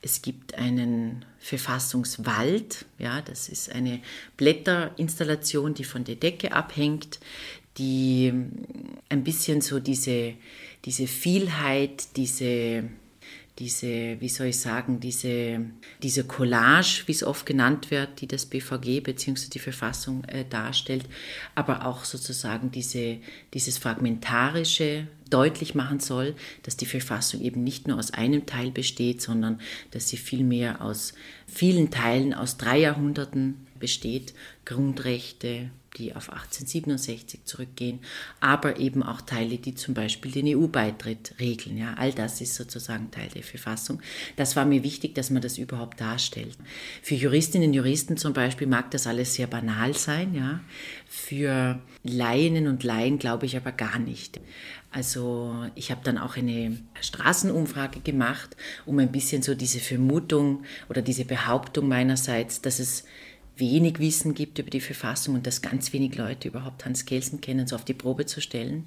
Es 0.04 0.22
gibt 0.22 0.54
einen 0.54 1.26
Verfassungswald, 1.40 2.86
ja, 3.00 3.24
das 3.24 3.50
ist 3.50 3.72
eine 3.72 4.02
Blätterinstallation, 4.38 5.74
die 5.74 5.84
von 5.84 6.04
der 6.04 6.16
Decke 6.16 6.52
abhängt, 6.52 7.20
die 7.80 8.32
ein 9.10 9.24
bisschen 9.24 9.62
so 9.62 9.80
diese, 9.80 10.36
diese 10.86 11.08
Vielheit, 11.08 12.16
diese 12.18 12.84
diese, 13.60 14.20
wie 14.20 14.28
soll 14.28 14.48
ich 14.48 14.60
sagen, 14.60 15.00
diese, 15.00 15.62
diese 16.04 16.26
Collage, 16.26 17.04
wie 17.06 17.14
es 17.14 17.24
oft 17.24 17.46
genannt 17.46 17.90
wird, 17.90 18.20
die 18.20 18.28
das 18.28 18.46
BVG 18.46 19.02
bzw. 19.02 19.50
die 19.50 19.60
Verfassung 19.60 20.26
äh, 20.26 20.44
darstellt, 20.50 21.06
aber 21.56 21.86
auch 21.86 22.04
sozusagen 22.04 22.72
diese, 22.72 23.18
dieses 23.54 23.78
Fragmentarische 23.78 25.08
deutlich 25.30 25.74
machen 25.74 26.00
soll, 26.00 26.36
dass 26.64 26.78
die 26.78 26.86
Verfassung 26.86 27.42
eben 27.42 27.64
nicht 27.64 27.88
nur 27.88 27.98
aus 27.98 28.12
einem 28.12 28.46
Teil 28.46 28.72
besteht, 28.72 29.22
sondern 29.22 29.60
dass 29.92 30.10
sie 30.10 30.18
vielmehr 30.18 30.82
aus 30.82 31.14
vielen 31.48 31.92
Teilen, 31.92 32.34
aus 32.34 32.58
drei 32.58 32.80
Jahrhunderten 32.80 33.66
besteht, 33.86 34.34
Grundrechte, 34.66 35.70
die 35.98 36.16
auf 36.16 36.32
1867 36.32 37.46
zurückgehen, 37.46 38.00
aber 38.40 38.80
eben 38.80 39.04
auch 39.04 39.22
Teile, 39.22 39.58
die 39.60 39.76
zum 39.76 39.94
Beispiel 39.94 40.32
den 40.32 40.58
EU-Beitritt 40.58 41.36
regeln. 41.40 41.78
Ja, 41.78 41.94
all 42.00 42.12
das 42.12 42.42
ist 42.42 42.56
sozusagen 42.56 43.12
Teil 43.12 43.30
der 43.30 43.44
Verfassung. 43.44 44.02
Das 44.38 44.56
war 44.56 44.66
mir 44.66 44.82
wichtig, 44.82 45.14
dass 45.14 45.30
man 45.30 45.44
das 45.44 45.60
überhaupt 45.60 46.02
darstellt. 46.02 46.58
Für 47.04 47.14
Juristinnen 47.14 47.68
und 47.68 47.76
Juristen 47.76 48.18
zum 48.18 48.34
Beispiel 48.34 48.66
mag 48.66 48.90
das 48.90 49.06
alles 49.06 49.36
sehr 49.36 49.46
banal 49.46 49.94
sein. 49.94 50.34
Ja, 50.34 50.62
für 51.08 51.80
Laien 52.02 52.66
und 52.66 52.84
Laien 52.84 53.20
glaube 53.20 53.46
ich 53.46 53.56
aber 53.56 53.72
gar 53.72 54.00
nicht. 54.00 54.40
Also 54.92 55.54
ich 55.76 55.92
habe 55.92 56.02
dann 56.04 56.18
auch 56.18 56.38
eine 56.38 56.78
Straßenumfrage 57.02 58.00
gemacht, 58.00 58.58
um 58.88 58.98
ein 58.98 59.12
bisschen 59.12 59.44
so 59.44 59.54
diese 59.54 59.80
Vermutung 59.80 60.64
oder 60.90 61.04
diese 61.04 61.26
Behauptung 61.26 61.88
meinerseits, 61.88 62.62
dass 62.62 62.80
es 62.80 63.04
wenig 63.58 64.00
Wissen 64.00 64.34
gibt 64.34 64.60
über 64.60 64.70
die 64.70 64.82
Verfassung 64.82 65.36
und 65.36 65.48
dass 65.48 65.62
ganz 65.62 65.94
wenig 65.94 66.16
Leute 66.16 66.48
überhaupt 66.48 66.86
Hans 66.86 67.06
Kelsen 67.06 67.42
kennen, 67.42 67.68
so 67.68 67.76
auf 67.76 67.86
die 67.86 67.94
Probe 67.94 68.26
zu 68.26 68.42
stellen. 68.42 68.86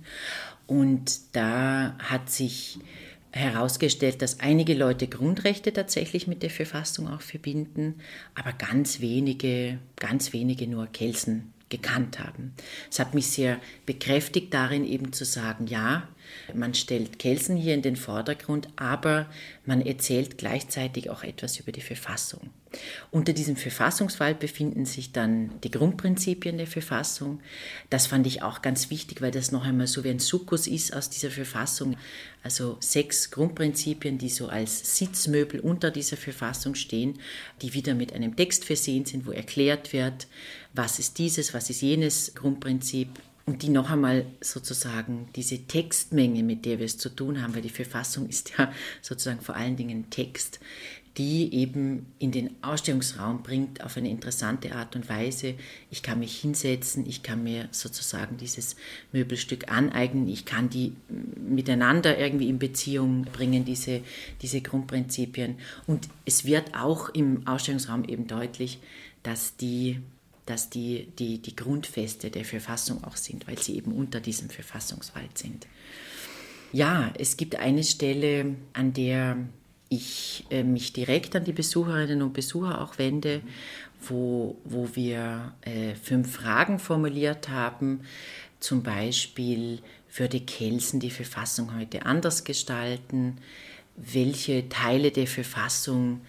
Und 0.67 1.21
da 1.33 1.97
hat 1.99 2.31
sich 2.31 2.79
herausgestellt, 3.33 4.23
dass 4.23 4.41
einige 4.41 4.75
Leute 4.75 5.07
Grundrechte 5.07 5.73
tatsächlich 5.73 6.27
mit 6.27 6.43
der 6.43 6.51
Verfassung 6.51 7.09
auch 7.09 7.21
verbinden, 7.21 7.97
aber 8.35 8.53
ganz 8.53 9.01
wenige, 9.01 9.79
ganz 9.97 10.33
wenige 10.33 10.67
nur 10.67 10.87
Kelsen 10.87 11.53
gekannt 11.69 12.19
haben. 12.19 12.55
Es 12.91 12.99
hat 12.99 13.15
mich 13.15 13.27
sehr 13.27 13.61
bekräftigt 13.85 14.55
darin 14.55 14.85
eben 14.85 15.13
zu 15.13 15.25
sagen, 15.25 15.67
ja, 15.67 16.09
man 16.55 16.75
stellt 16.75 17.19
Kelsen 17.19 17.57
hier 17.57 17.75
in 17.75 17.83
den 17.83 17.97
Vordergrund, 17.97 18.69
aber 18.77 19.27
man 19.67 19.83
erzählt 19.83 20.39
gleichzeitig 20.39 21.11
auch 21.11 21.23
etwas 21.23 21.59
über 21.59 21.73
die 21.73 21.81
Verfassung. 21.81 22.51
Unter 23.11 23.33
diesem 23.33 23.57
Verfassungsfall 23.57 24.35
befinden 24.35 24.85
sich 24.85 25.13
dann 25.13 25.51
die 25.63 25.71
Grundprinzipien 25.71 26.59
der 26.59 26.67
Verfassung. 26.67 27.41
Das 27.89 28.07
fand 28.07 28.27
ich 28.27 28.43
auch 28.43 28.61
ganz 28.61 28.91
wichtig, 28.91 29.23
weil 29.23 29.31
das 29.31 29.53
noch 29.53 29.65
einmal 29.65 29.87
so 29.87 30.05
wie 30.05 30.11
ein 30.11 30.19
Sukkus 30.19 30.67
ist 30.67 30.95
aus 30.95 31.09
dieser 31.09 31.31
Verfassung. 31.31 31.97
Also 32.43 32.77
sechs 32.81 33.31
Grundprinzipien, 33.31 34.19
die 34.19 34.29
so 34.29 34.49
als 34.49 34.99
Sitzmöbel 34.99 35.61
unter 35.61 35.91
dieser 35.91 36.17
Verfassung 36.17 36.75
stehen, 36.75 37.19
die 37.63 37.75
wieder 37.75 37.95
mit 37.95 38.13
einem 38.13 38.37
Text 38.37 38.65
versehen 38.65 39.07
sind, 39.07 39.27
wo 39.27 39.33
erklärt 39.33 39.93
wird, 39.93 40.27
was 40.75 40.99
ist 40.99 41.19
dieses, 41.19 41.55
was 41.55 41.71
ist 41.71 41.81
jenes 41.81 42.35
Grundprinzip, 42.35 43.09
und 43.49 43.63
die 43.63 43.71
noch 43.71 43.91
einmal 43.91 44.27
sozusagen 44.43 45.31
diese 45.35 45.67
Textmenge, 45.67 46.43
mit 46.43 46.67
der 46.67 46.81
wir 46.81 46.85
es 46.85 46.99
zu 46.99 47.09
tun 47.09 47.43
haben, 47.43 47.55
weil 47.55 47.63
die 47.63 47.71
Verfassung 47.71 48.29
ist 48.29 48.53
ja 48.59 48.71
sozusagen 49.01 49.41
vor 49.41 49.57
allen 49.57 49.75
Dingen 49.75 50.11
Text, 50.11 50.61
die 51.19 51.53
eben 51.53 52.07
in 52.21 52.31
den 52.31 52.51
Ausstellungsraum 52.63 53.43
bringt 53.43 53.83
auf 53.85 53.97
eine 53.97 54.09
interessante 54.09 54.75
Art 54.75 54.95
und 54.95 55.09
Weise. 55.09 55.55
Ich 55.91 56.03
kann 56.03 56.21
mich 56.21 56.41
hinsetzen, 56.41 57.05
ich 57.07 57.25
kann 57.25 57.43
mir 57.43 57.69
sozusagen 57.73 58.37
dieses 58.37 58.77
Möbelstück 59.13 59.71
aneignen, 59.71 60.29
ich 60.29 60.45
kann 60.45 60.71
die 60.71 60.95
miteinander 61.37 62.17
irgendwie 62.17 62.49
in 62.49 62.61
Beziehung 62.61 63.23
bringen, 63.25 63.65
diese, 63.65 64.01
diese 64.43 64.61
Grundprinzipien. 64.61 65.57
Und 65.89 66.09
es 66.25 66.45
wird 66.45 66.75
auch 66.77 67.09
im 67.09 67.47
Ausstellungsraum 67.47 68.05
eben 68.05 68.29
deutlich, 68.29 68.79
dass 69.23 69.57
die 69.57 70.01
dass 70.47 70.71
die, 70.71 71.09
die, 71.19 71.43
die 71.43 71.55
Grundfeste 71.55 72.31
der 72.31 72.43
Verfassung 72.43 73.05
auch 73.05 73.17
sind, 73.17 73.47
weil 73.47 73.59
sie 73.59 73.77
eben 73.77 73.93
unter 73.93 74.19
diesem 74.19 74.49
Verfassungswald 74.49 75.37
sind. 75.37 75.67
Ja, 76.73 77.13
es 77.19 77.37
gibt 77.37 77.57
eine 77.57 77.85
Stelle, 77.85 78.57
an 78.73 78.95
der 78.95 79.37
ich 79.89 80.45
äh, 80.51 80.63
mich 80.63 80.93
direkt 80.93 81.35
an 81.37 81.45
die 81.45 81.53
Besucherinnen 81.53 82.23
und 82.23 82.33
Besucher 82.33 82.81
auch 82.81 82.99
wende, 82.99 83.41
wo, 84.01 84.57
wo 84.65 84.89
wir 84.95 85.53
äh, 85.63 85.95
fünf 85.95 86.33
Fragen 86.33 86.79
formuliert 86.79 87.49
haben. 87.49 88.01
Zum 88.61 88.83
Beispiel, 88.83 89.81
würde 90.15 90.41
Kelsen 90.41 91.01
die 91.01 91.11
Verfassung 91.11 91.77
heute 91.77 92.07
anders 92.07 92.45
gestalten? 92.45 93.39
Welche 93.97 94.69
Teile 94.69 95.11
der 95.11 95.27
Verfassung 95.27 96.23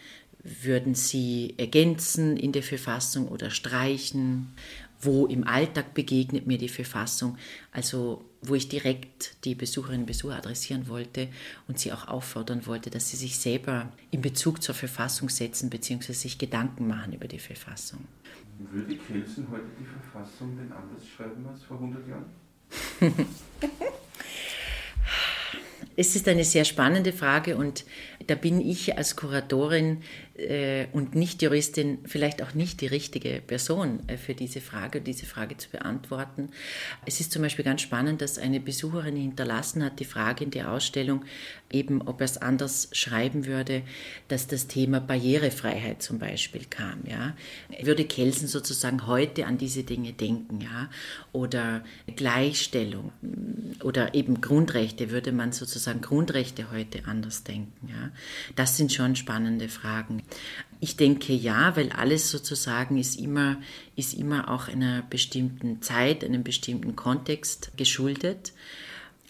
würden 0.43 0.95
Sie 0.95 1.53
ergänzen 1.57 2.37
in 2.37 2.51
der 2.51 2.63
Verfassung 2.63 3.27
oder 3.27 3.51
streichen? 3.51 4.53
Wo 5.01 5.27
im 5.27 5.45
Alltag 5.47 5.93
begegnet 5.93 6.45
mir 6.45 6.57
die 6.57 6.69
Verfassung? 6.69 7.37
Also 7.71 8.25
wo 8.41 8.55
ich 8.55 8.69
direkt 8.69 9.35
die 9.43 9.55
Besucherinnen 9.55 10.01
und 10.01 10.07
Besucher 10.07 10.37
adressieren 10.37 10.87
wollte 10.87 11.27
und 11.67 11.79
sie 11.79 11.91
auch 11.91 12.07
auffordern 12.07 12.65
wollte, 12.65 12.89
dass 12.89 13.09
sie 13.09 13.17
sich 13.17 13.37
selber 13.37 13.91
in 14.11 14.21
Bezug 14.21 14.63
zur 14.63 14.75
Verfassung 14.75 15.29
setzen 15.29 15.69
bzw. 15.69 16.13
sich 16.13 16.37
Gedanken 16.37 16.87
machen 16.87 17.13
über 17.13 17.27
die 17.27 17.39
Verfassung. 17.39 18.05
Würde 18.57 18.95
Kelsen 18.95 19.47
heute 19.51 19.65
die 19.79 19.85
Verfassung 19.85 20.57
denn 20.57 20.71
anders 20.71 21.07
schreiben 21.07 21.45
als 21.47 21.63
vor 21.63 21.77
100 21.77 22.07
Jahren? 22.07 22.25
es 25.95 26.15
ist 26.15 26.27
eine 26.27 26.43
sehr 26.43 26.65
spannende 26.65 27.13
Frage 27.13 27.57
und 27.57 27.85
da 28.27 28.35
bin 28.35 28.61
ich 28.61 28.97
als 28.97 29.15
Kuratorin 29.15 30.01
und 30.93 31.15
Nicht-Juristin 31.15 31.99
vielleicht 32.05 32.41
auch 32.41 32.53
nicht 32.53 32.81
die 32.81 32.87
richtige 32.87 33.41
Person 33.45 34.07
äh, 34.07 34.17
für 34.17 34.33
diese 34.33 34.61
Frage, 34.61 35.01
diese 35.01 35.25
Frage 35.25 35.57
zu 35.57 35.69
beantworten. 35.69 36.49
Es 37.05 37.19
ist 37.19 37.31
zum 37.31 37.41
Beispiel 37.41 37.65
ganz 37.65 37.81
spannend, 37.81 38.21
dass 38.21 38.37
eine 38.37 38.59
Besucherin 38.59 39.15
hinterlassen 39.15 39.83
hat, 39.83 39.99
die 39.99 40.05
Frage 40.05 40.45
in 40.45 40.51
der 40.51 40.71
Ausstellung, 40.71 41.25
eben 41.71 42.01
ob 42.01 42.21
er 42.21 42.25
es 42.25 42.37
anders 42.37 42.89
schreiben 42.93 43.45
würde, 43.45 43.83
dass 44.27 44.47
das 44.47 44.67
Thema 44.67 44.99
Barrierefreiheit 44.99 46.01
zum 46.01 46.19
Beispiel 46.19 46.65
kam. 46.69 47.01
Ja? 47.05 47.35
Würde 47.81 48.05
Kelsen 48.05 48.47
sozusagen 48.47 49.07
heute 49.07 49.45
an 49.45 49.57
diese 49.57 49.83
Dinge 49.83 50.13
denken? 50.13 50.61
Ja? 50.61 50.89
Oder 51.31 51.83
Gleichstellung 52.15 53.11
oder 53.83 54.13
eben 54.13 54.41
Grundrechte, 54.41 55.11
würde 55.11 55.31
man 55.31 55.51
sozusagen 55.51 56.01
Grundrechte 56.01 56.71
heute 56.71 57.05
anders 57.05 57.43
denken? 57.43 57.89
Ja? 57.89 58.11
Das 58.55 58.77
sind 58.77 58.93
schon 58.93 59.15
spannende 59.15 59.69
Fragen. 59.69 60.23
Ich 60.81 60.95
denke 60.95 61.33
ja, 61.33 61.75
weil 61.75 61.91
alles 61.91 62.31
sozusagen 62.31 62.97
ist 62.97 63.19
immer, 63.19 63.57
ist 63.95 64.13
immer 64.13 64.49
auch 64.49 64.69
einer 64.69 65.01
bestimmten 65.01 65.81
Zeit, 65.81 66.23
einem 66.23 66.43
bestimmten 66.43 66.95
Kontext 66.95 67.71
geschuldet. 67.75 68.53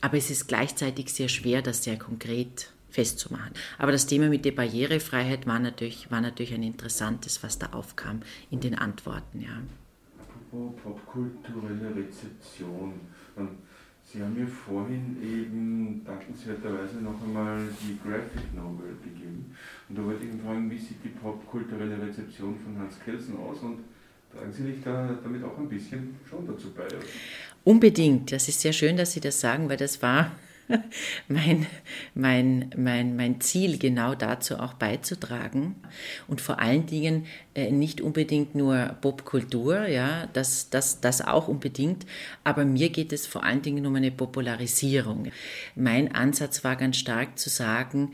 Aber 0.02 0.18
es 0.18 0.30
ist 0.30 0.48
gleichzeitig 0.48 1.12
sehr 1.12 1.28
schwer, 1.28 1.62
das 1.62 1.84
sehr 1.84 1.98
konkret 1.98 2.72
festzumachen. 2.90 3.52
Aber 3.78 3.92
das 3.92 4.06
Thema 4.06 4.30
mit 4.30 4.46
der 4.46 4.52
Barrierefreiheit 4.52 5.48
war 5.48 5.60
natürlich, 5.60 6.10
war 6.12 6.22
natürlich 6.22 6.54
ein 6.54 6.64
interessantes, 6.64 7.44
was 7.44 7.60
da 7.60 7.68
aufkam 7.68 8.22
in 8.50 8.60
den 8.60 8.76
Antworten. 8.76 9.42
Ja. 9.42 9.62
Popkulturelle 10.52 11.96
Rezeption. 11.96 12.94
Sie 14.12 14.24
haben 14.24 14.34
mir 14.34 14.48
vorhin 14.48 15.18
eben 15.22 16.02
dankenswerterweise 16.04 16.98
noch 16.98 17.22
einmal 17.22 17.60
die 17.80 17.96
Graphic 18.02 18.56
Novel 18.56 18.98
gegeben. 19.04 19.56
Und 19.88 19.98
da 19.98 20.04
wollte 20.04 20.24
ich 20.24 20.32
ihn 20.32 20.42
fragen, 20.42 20.72
wie 20.72 20.80
sieht 20.80 21.04
die 21.04 21.10
popkulturelle 21.10 22.02
Rezeption 22.02 22.56
von 22.58 22.80
Hans 22.80 23.00
Kelsen 23.06 23.38
aus 23.38 23.60
und 23.60 23.84
tragen 24.34 24.52
Sie 24.52 24.64
sich 24.64 24.84
da 24.84 25.16
damit 25.22 25.44
auch 25.44 25.56
ein 25.60 25.70
bisschen 25.70 26.16
schon 26.28 26.48
dazu 26.48 26.72
bei? 26.72 26.88
Unbedingt. 27.64 28.32
Das 28.32 28.48
ist 28.48 28.62
sehr 28.62 28.74
schön, 28.74 28.98
dass 28.98 29.14
Sie 29.14 29.20
das 29.20 29.40
sagen, 29.40 29.70
weil 29.70 29.78
das 29.78 30.02
war 30.02 30.32
mein, 31.28 31.66
mein, 32.14 32.70
mein, 32.78 33.16
mein 33.16 33.42
Ziel, 33.42 33.78
genau 33.78 34.16
dazu 34.16 34.60
auch 34.60 34.74
beizutragen. 34.74 35.76
Und 36.28 36.42
vor 36.42 36.60
allen 36.60 36.86
Dingen 36.86 37.26
äh, 37.56 37.72
nicht 37.72 38.02
unbedingt 38.02 38.56
nur 38.56 38.96
Popkultur, 39.02 39.88
ja, 39.88 40.28
das, 40.34 40.70
das, 40.70 41.02
das 41.02 41.22
auch 41.22 41.48
unbedingt, 41.48 42.06
aber 42.44 42.66
mir 42.66 42.90
geht 42.90 43.12
es 43.14 43.26
vor 43.26 43.44
allen 43.44 43.62
Dingen 43.62 43.86
um 43.86 43.96
eine 43.96 44.12
Popularisierung. 44.12 45.32
Mein 45.76 46.14
Ansatz 46.14 46.64
war 46.64 46.76
ganz 46.76 46.98
stark 46.98 47.40
zu 47.40 47.50
sagen, 47.50 48.14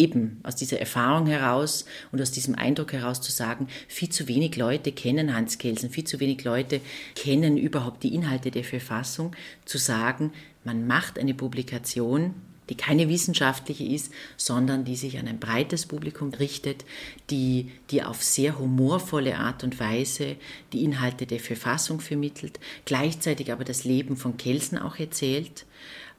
eben 0.00 0.40
aus 0.42 0.56
dieser 0.56 0.80
Erfahrung 0.80 1.26
heraus 1.26 1.84
und 2.12 2.20
aus 2.20 2.30
diesem 2.30 2.54
Eindruck 2.54 2.92
heraus 2.92 3.20
zu 3.20 3.32
sagen, 3.32 3.68
viel 3.88 4.08
zu 4.08 4.28
wenig 4.28 4.56
Leute 4.56 4.92
kennen 4.92 5.34
Hans 5.34 5.58
Kelsen, 5.58 5.90
viel 5.90 6.04
zu 6.04 6.20
wenig 6.20 6.44
Leute 6.44 6.80
kennen 7.14 7.56
überhaupt 7.56 8.02
die 8.02 8.14
Inhalte 8.14 8.50
der 8.50 8.64
Verfassung, 8.64 9.36
zu 9.64 9.78
sagen, 9.78 10.32
man 10.64 10.86
macht 10.86 11.18
eine 11.18 11.34
Publikation 11.34 12.34
die 12.70 12.76
keine 12.76 13.08
wissenschaftliche 13.08 13.84
ist, 13.84 14.12
sondern 14.36 14.84
die 14.84 14.96
sich 14.96 15.18
an 15.18 15.26
ein 15.26 15.40
breites 15.40 15.86
Publikum 15.86 16.32
richtet, 16.32 16.84
die, 17.28 17.68
die 17.90 18.02
auf 18.04 18.22
sehr 18.22 18.58
humorvolle 18.58 19.38
Art 19.38 19.64
und 19.64 19.80
Weise 19.80 20.36
die 20.72 20.84
Inhalte 20.84 21.26
der 21.26 21.40
Verfassung 21.40 22.00
vermittelt, 22.00 22.60
gleichzeitig 22.84 23.52
aber 23.52 23.64
das 23.64 23.84
Leben 23.84 24.16
von 24.16 24.36
Kelsen 24.36 24.78
auch 24.78 24.98
erzählt. 24.98 25.66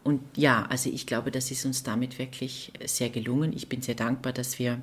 Und 0.03 0.22
ja, 0.36 0.65
also 0.67 0.89
ich 0.89 1.05
glaube, 1.05 1.31
das 1.31 1.51
ist 1.51 1.65
uns 1.65 1.84
damit 1.84 2.17
wirklich 2.17 2.72
sehr 2.86 3.10
gelungen. 3.10 3.53
Ich 3.53 3.70
bin 3.70 3.81
sehr 3.81 3.96
dankbar, 3.96 4.34
dass 4.34 4.58
wir 4.58 4.81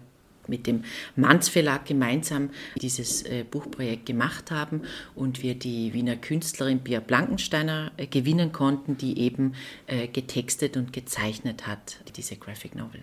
mit 0.48 0.66
dem 0.66 0.84
Manz 1.14 1.48
Verlag 1.48 1.84
gemeinsam 1.84 2.50
dieses 2.80 3.22
äh, 3.22 3.44
Buchprojekt 3.48 4.06
gemacht 4.06 4.50
haben 4.50 4.82
und 5.14 5.42
wir 5.42 5.54
die 5.54 5.92
Wiener 5.92 6.16
Künstlerin 6.16 6.80
Bia 6.80 7.00
Blankensteiner 7.00 7.92
äh, 7.96 8.06
gewinnen 8.06 8.52
konnten, 8.52 8.96
die 8.96 9.18
eben 9.18 9.54
äh, 9.86 10.08
getextet 10.08 10.76
und 10.76 10.92
gezeichnet 10.92 11.66
hat, 11.66 11.98
diese 12.16 12.36
Graphic 12.36 12.74
Novel. 12.74 13.02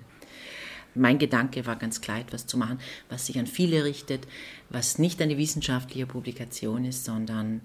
Mein 0.96 1.20
Gedanke 1.20 1.66
war 1.66 1.76
ganz 1.76 2.00
klar, 2.00 2.22
etwas 2.22 2.48
zu 2.48 2.58
machen, 2.58 2.80
was 3.10 3.26
sich 3.26 3.38
an 3.38 3.48
viele 3.48 3.84
richtet, 3.84 4.28
was 4.70 4.98
nicht 4.98 5.22
eine 5.22 5.38
wissenschaftliche 5.38 6.08
Publikation 6.08 6.86
ist, 6.86 7.04
sondern 7.04 7.62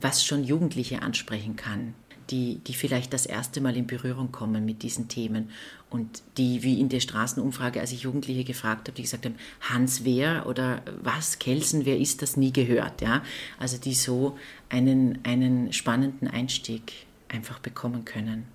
was 0.00 0.24
schon 0.24 0.44
Jugendliche 0.44 1.02
ansprechen 1.02 1.56
kann 1.56 1.94
die, 2.30 2.58
die 2.58 2.74
vielleicht 2.74 3.12
das 3.12 3.26
erste 3.26 3.60
Mal 3.60 3.76
in 3.76 3.86
Berührung 3.86 4.32
kommen 4.32 4.64
mit 4.64 4.82
diesen 4.82 5.08
Themen 5.08 5.50
und 5.90 6.22
die, 6.36 6.62
wie 6.62 6.80
in 6.80 6.88
der 6.88 7.00
Straßenumfrage, 7.00 7.80
als 7.80 7.92
ich 7.92 8.02
Jugendliche 8.02 8.44
gefragt 8.44 8.88
habe, 8.88 8.92
die 8.92 9.02
gesagt 9.02 9.24
haben, 9.24 9.36
Hans 9.60 10.04
wer 10.04 10.46
oder 10.46 10.82
was, 11.02 11.38
Kelsen, 11.38 11.86
wer 11.86 11.98
ist 11.98 12.22
das, 12.22 12.36
nie 12.36 12.52
gehört. 12.52 13.00
Ja? 13.00 13.22
Also 13.58 13.78
die 13.78 13.94
so 13.94 14.38
einen, 14.68 15.18
einen 15.24 15.72
spannenden 15.72 16.28
Einstieg 16.28 16.92
einfach 17.28 17.58
bekommen 17.58 18.04
können. 18.04 18.46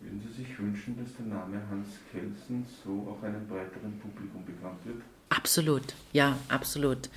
Würden 0.00 0.20
Sie 0.20 0.42
sich 0.42 0.58
wünschen, 0.58 0.96
dass 0.98 1.14
der 1.16 1.26
Name 1.26 1.62
Hans 1.70 1.86
Kelsen 2.10 2.66
so 2.84 3.16
auch 3.16 3.22
einem 3.22 3.46
breiteren 3.46 3.98
Publikum 4.00 4.44
bekannt 4.44 4.78
wird? 4.84 5.02
Absolut, 5.30 5.94
ja, 6.12 6.36
absolut. 6.48 7.08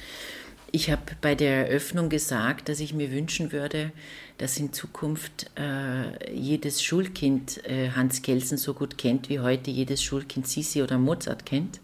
Ich 0.76 0.92
habe 0.92 1.04
bei 1.22 1.36
der 1.36 1.70
Eröffnung 1.70 2.10
gesagt, 2.10 2.68
dass 2.68 2.82
ich 2.82 2.94
mir 2.94 3.10
wünschen 3.10 3.54
würde, 3.54 3.94
dass 4.38 4.58
in 4.58 4.74
Zukunft 4.74 5.50
äh, 5.58 6.34
jedes 6.34 6.84
Schulkind 6.84 7.66
äh, 7.66 7.92
Hans 7.92 8.22
Kelsen 8.22 8.58
so 8.58 8.74
gut 8.74 8.98
kennt, 8.98 9.30
wie 9.30 9.40
heute 9.40 9.72
jedes 9.72 10.04
Schulkind 10.04 10.50
Sisi 10.50 10.84
oder 10.84 10.98
Mozart 10.98 11.46
kennt. 11.46 11.80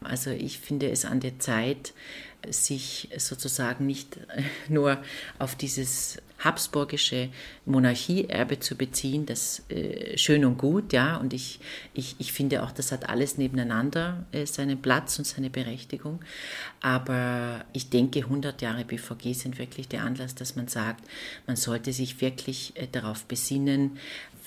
Also 0.00 0.30
ich 0.30 0.58
finde 0.58 0.90
es 0.90 1.04
an 1.04 1.20
der 1.20 1.38
Zeit, 1.38 1.92
sich 2.48 3.10
sozusagen 3.16 3.86
nicht 3.86 4.18
nur 4.68 5.00
auf 5.38 5.54
dieses 5.54 6.18
habsburgische 6.40 7.28
Monarchieerbe 7.66 8.58
zu 8.58 8.76
beziehen, 8.76 9.26
das 9.26 9.62
äh, 9.68 10.16
schön 10.18 10.44
und 10.44 10.58
gut, 10.58 10.92
ja, 10.92 11.16
und 11.16 11.32
ich, 11.32 11.60
ich, 11.94 12.16
ich 12.18 12.32
finde 12.32 12.62
auch, 12.62 12.72
das 12.72 12.92
hat 12.92 13.08
alles 13.08 13.38
nebeneinander 13.38 14.24
äh, 14.32 14.46
seinen 14.46 14.80
Platz 14.82 15.18
und 15.18 15.26
seine 15.26 15.50
Berechtigung, 15.50 16.20
aber 16.80 17.64
ich 17.72 17.90
denke, 17.90 18.20
100 18.20 18.62
Jahre 18.62 18.84
BVG 18.84 19.34
sind 19.34 19.58
wirklich 19.58 19.88
der 19.88 20.02
Anlass, 20.02 20.34
dass 20.34 20.56
man 20.56 20.68
sagt, 20.68 21.04
man 21.46 21.56
sollte 21.56 21.92
sich 21.92 22.20
wirklich 22.20 22.72
äh, 22.74 22.88
darauf 22.90 23.24
besinnen, 23.24 23.98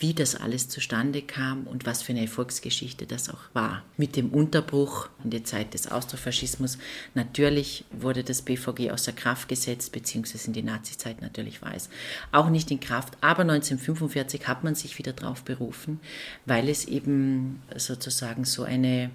wie 0.03 0.13
das 0.13 0.35
alles 0.35 0.67
zustande 0.67 1.21
kam 1.21 1.65
und 1.65 1.85
was 1.85 2.01
für 2.01 2.11
eine 2.11 2.23
Erfolgsgeschichte 2.23 3.05
das 3.05 3.29
auch 3.29 3.39
war. 3.53 3.83
Mit 3.95 4.17
dem 4.17 4.31
Unterbruch 4.31 5.07
in 5.23 5.29
der 5.29 5.45
Zeit 5.45 5.73
des 5.73 5.89
Austrofaschismus, 5.89 6.77
natürlich 7.13 7.85
wurde 7.89 8.25
das 8.25 8.41
BVG 8.41 8.91
außer 8.91 9.13
Kraft 9.13 9.47
gesetzt, 9.47 9.93
beziehungsweise 9.93 10.47
in 10.47 10.53
die 10.53 10.61
Nazizeit 10.61 11.21
natürlich 11.21 11.61
war 11.61 11.73
es 11.73 11.89
auch 12.33 12.49
nicht 12.49 12.69
in 12.69 12.81
Kraft. 12.81 13.13
Aber 13.21 13.43
1945 13.43 14.45
hat 14.45 14.65
man 14.65 14.75
sich 14.75 14.97
wieder 14.97 15.13
darauf 15.13 15.45
berufen, 15.45 16.01
weil 16.45 16.67
es 16.67 16.83
eben 16.83 17.61
sozusagen 17.73 18.43
so 18.43 18.63
eine, 18.63 19.09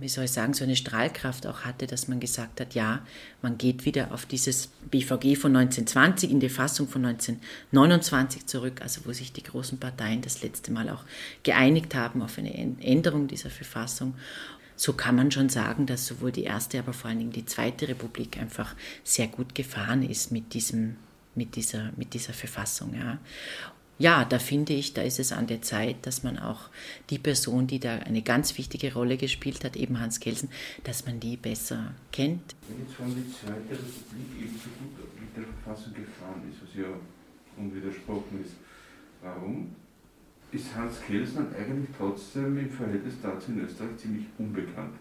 wie 0.00 0.08
soll 0.08 0.24
ich 0.24 0.32
sagen, 0.32 0.54
so 0.54 0.64
eine 0.64 0.74
Strahlkraft 0.74 1.46
auch 1.46 1.60
hatte, 1.60 1.86
dass 1.86 2.08
man 2.08 2.18
gesagt 2.18 2.60
hat, 2.60 2.74
ja, 2.74 3.06
man 3.42 3.58
geht 3.58 3.84
wieder 3.84 4.12
auf 4.12 4.26
dieses 4.26 4.70
BVG 4.90 5.36
von 5.36 5.54
1920 5.54 6.32
in 6.32 6.40
die 6.40 6.48
Fassung 6.48 6.88
von 6.88 7.04
1929 7.04 8.46
zurück, 8.46 8.82
also 8.82 9.02
wo 9.04 9.12
sich 9.12 9.32
die 9.32 9.44
großen 9.44 9.78
Parteien 9.78 10.15
das 10.22 10.42
letzte 10.42 10.72
Mal 10.72 10.88
auch 10.90 11.04
geeinigt 11.42 11.94
haben 11.94 12.22
auf 12.22 12.38
eine 12.38 12.54
Änderung 12.54 13.28
dieser 13.28 13.50
Verfassung. 13.50 14.14
So 14.76 14.92
kann 14.92 15.16
man 15.16 15.30
schon 15.30 15.48
sagen, 15.48 15.86
dass 15.86 16.06
sowohl 16.06 16.32
die 16.32 16.44
erste, 16.44 16.78
aber 16.78 16.92
vor 16.92 17.08
allen 17.08 17.18
Dingen 17.18 17.32
die 17.32 17.46
zweite 17.46 17.88
Republik 17.88 18.38
einfach 18.38 18.74
sehr 19.04 19.26
gut 19.26 19.54
gefahren 19.54 20.02
ist 20.02 20.32
mit 20.32 20.54
diesem 20.54 20.96
mit 21.34 21.54
dieser, 21.56 21.92
mit 21.96 22.14
dieser 22.14 22.32
Verfassung. 22.32 22.94
Ja 22.94 23.18
ja, 23.98 24.24
da 24.24 24.38
finde 24.38 24.74
ich, 24.74 24.92
da 24.92 25.02
ist 25.02 25.18
es 25.18 25.32
an 25.32 25.46
der 25.46 25.62
Zeit, 25.62 26.06
dass 26.06 26.22
man 26.22 26.38
auch 26.38 26.68
die 27.08 27.18
Person, 27.18 27.66
die 27.66 27.80
da 27.80 27.96
eine 27.96 28.22
ganz 28.22 28.58
wichtige 28.58 28.92
Rolle 28.92 29.16
gespielt 29.16 29.64
hat, 29.64 29.76
eben 29.76 30.00
Hans 30.00 30.20
Kelsen, 30.20 30.50
dass 30.84 31.06
man 31.06 31.18
die 31.18 31.36
besser 31.36 31.94
kennt. 32.12 32.54
Wenn 32.68 32.80
jetzt 32.84 32.94
von 32.94 33.14
die 33.14 33.32
Zweite 33.32 33.70
Republik 33.70 34.42
eben 34.42 34.58
so 34.58 34.68
gut 34.78 35.20
mit 35.20 35.36
der 35.36 35.44
Verfassung 35.44 35.94
gefahren 35.94 36.42
ist, 36.50 36.62
was 36.62 36.74
ja 36.76 36.88
unwidersprochen 37.56 38.44
ist, 38.44 38.52
warum 39.22 39.74
ist 40.52 40.76
Hans 40.76 41.00
Kelsen 41.06 41.46
eigentlich 41.54 41.88
trotzdem 41.96 42.58
im 42.58 42.70
Verhältnis 42.70 43.14
dazu 43.22 43.52
in 43.52 43.64
Österreich 43.64 43.96
ziemlich 43.96 44.26
unbekannt? 44.38 44.94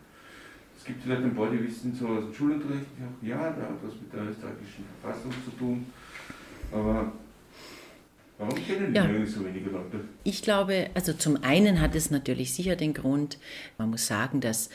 Es 0.78 0.84
gibt 0.84 1.04
vielleicht 1.04 1.24
ein 1.24 1.36
paar, 1.36 1.50
die 1.50 1.64
wissen 1.64 1.94
so 1.94 2.08
aus 2.08 2.26
dem 2.26 2.34
Schulunterricht, 2.34 2.86
ja, 3.22 3.38
der 3.52 3.64
hat 3.64 3.84
was 3.84 3.94
mit 3.96 4.12
der 4.12 4.24
österreichischen 4.24 4.84
Verfassung 5.02 5.32
zu 5.44 5.52
tun, 5.58 5.86
aber 6.72 7.12
Warum 8.38 8.56
kennen 8.56 8.94
die 8.94 8.98
ja. 8.98 9.26
so 9.26 9.46
wenige 9.46 9.70
Leute? 9.70 10.02
Ich 10.26 10.42
glaube, 10.42 10.90
also 10.94 11.14
zum 11.14 11.42
einen 11.44 11.80
hat 11.80 11.96
es 11.96 12.12
natürlich 12.12 12.54
sicher 12.54 12.76
den 12.76 12.94
Grund, 12.94 13.38
man 13.78 13.90
muss 13.90 14.08
sagen, 14.08 14.42
dass 14.42 14.70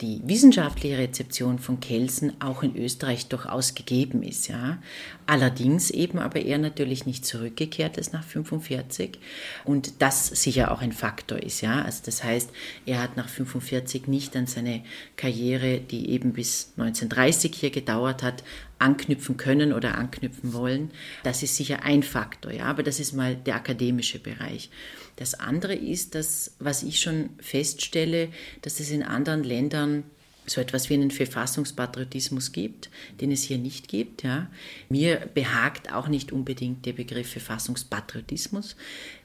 die 0.00 0.20
wissenschaftliche 0.24 0.98
Rezeption 0.98 1.58
von 1.58 1.80
Kelsen 1.80 2.38
auch 2.40 2.62
in 2.62 2.76
Österreich 2.76 3.28
durchaus 3.28 3.74
gegeben 3.74 4.22
ist. 4.22 4.48
Ja. 4.48 4.78
Allerdings 5.26 5.90
eben 5.90 6.18
aber 6.18 6.40
er 6.40 6.58
natürlich 6.58 7.06
nicht 7.06 7.24
zurückgekehrt 7.24 7.96
ist 7.96 8.12
nach 8.12 8.24
45 8.24 9.18
und 9.64 10.02
das 10.02 10.26
sicher 10.26 10.70
auch 10.70 10.82
ein 10.82 10.92
Faktor 10.92 11.42
ist. 11.42 11.62
Ja. 11.62 11.82
Also 11.82 12.02
das 12.04 12.22
heißt, 12.22 12.50
er 12.84 13.00
hat 13.00 13.16
nach 13.16 13.28
45 13.28 14.08
nicht 14.08 14.36
an 14.36 14.46
seine 14.46 14.82
Karriere, 15.16 15.80
die 15.80 16.10
eben 16.10 16.32
bis 16.34 16.72
1930 16.76 17.54
hier 17.54 17.70
gedauert 17.70 18.22
hat, 18.22 18.42
anknüpfen 18.78 19.36
können 19.36 19.72
oder 19.72 19.96
anknüpfen 19.96 20.52
wollen. 20.52 20.90
Das 21.22 21.42
ist 21.42 21.56
sicher 21.56 21.82
ein 21.82 22.02
Faktor, 22.02 22.52
ja, 22.52 22.64
aber 22.64 22.82
das 22.82 23.00
ist 23.00 23.12
mal 23.12 23.36
der 23.36 23.56
akademische 23.56 24.18
Bereich. 24.18 24.70
Das 25.16 25.34
andere 25.34 25.74
ist, 25.74 26.14
dass, 26.14 26.54
was 26.58 26.82
ich 26.82 27.00
schon 27.00 27.30
feststelle, 27.40 28.28
dass 28.62 28.80
es 28.80 28.90
in 28.90 29.02
anderen 29.02 29.44
Ländern 29.44 30.04
so 30.46 30.60
etwas 30.60 30.88
wie 30.88 30.94
einen 30.94 31.10
Verfassungspatriotismus 31.10 32.52
gibt, 32.52 32.90
den 33.20 33.32
es 33.32 33.42
hier 33.42 33.58
nicht 33.58 33.88
gibt. 33.88 34.22
Ja. 34.22 34.48
Mir 34.88 35.28
behagt 35.34 35.92
auch 35.92 36.08
nicht 36.08 36.32
unbedingt 36.32 36.86
der 36.86 36.92
Begriff 36.92 37.30
Verfassungspatriotismus. 37.30 38.76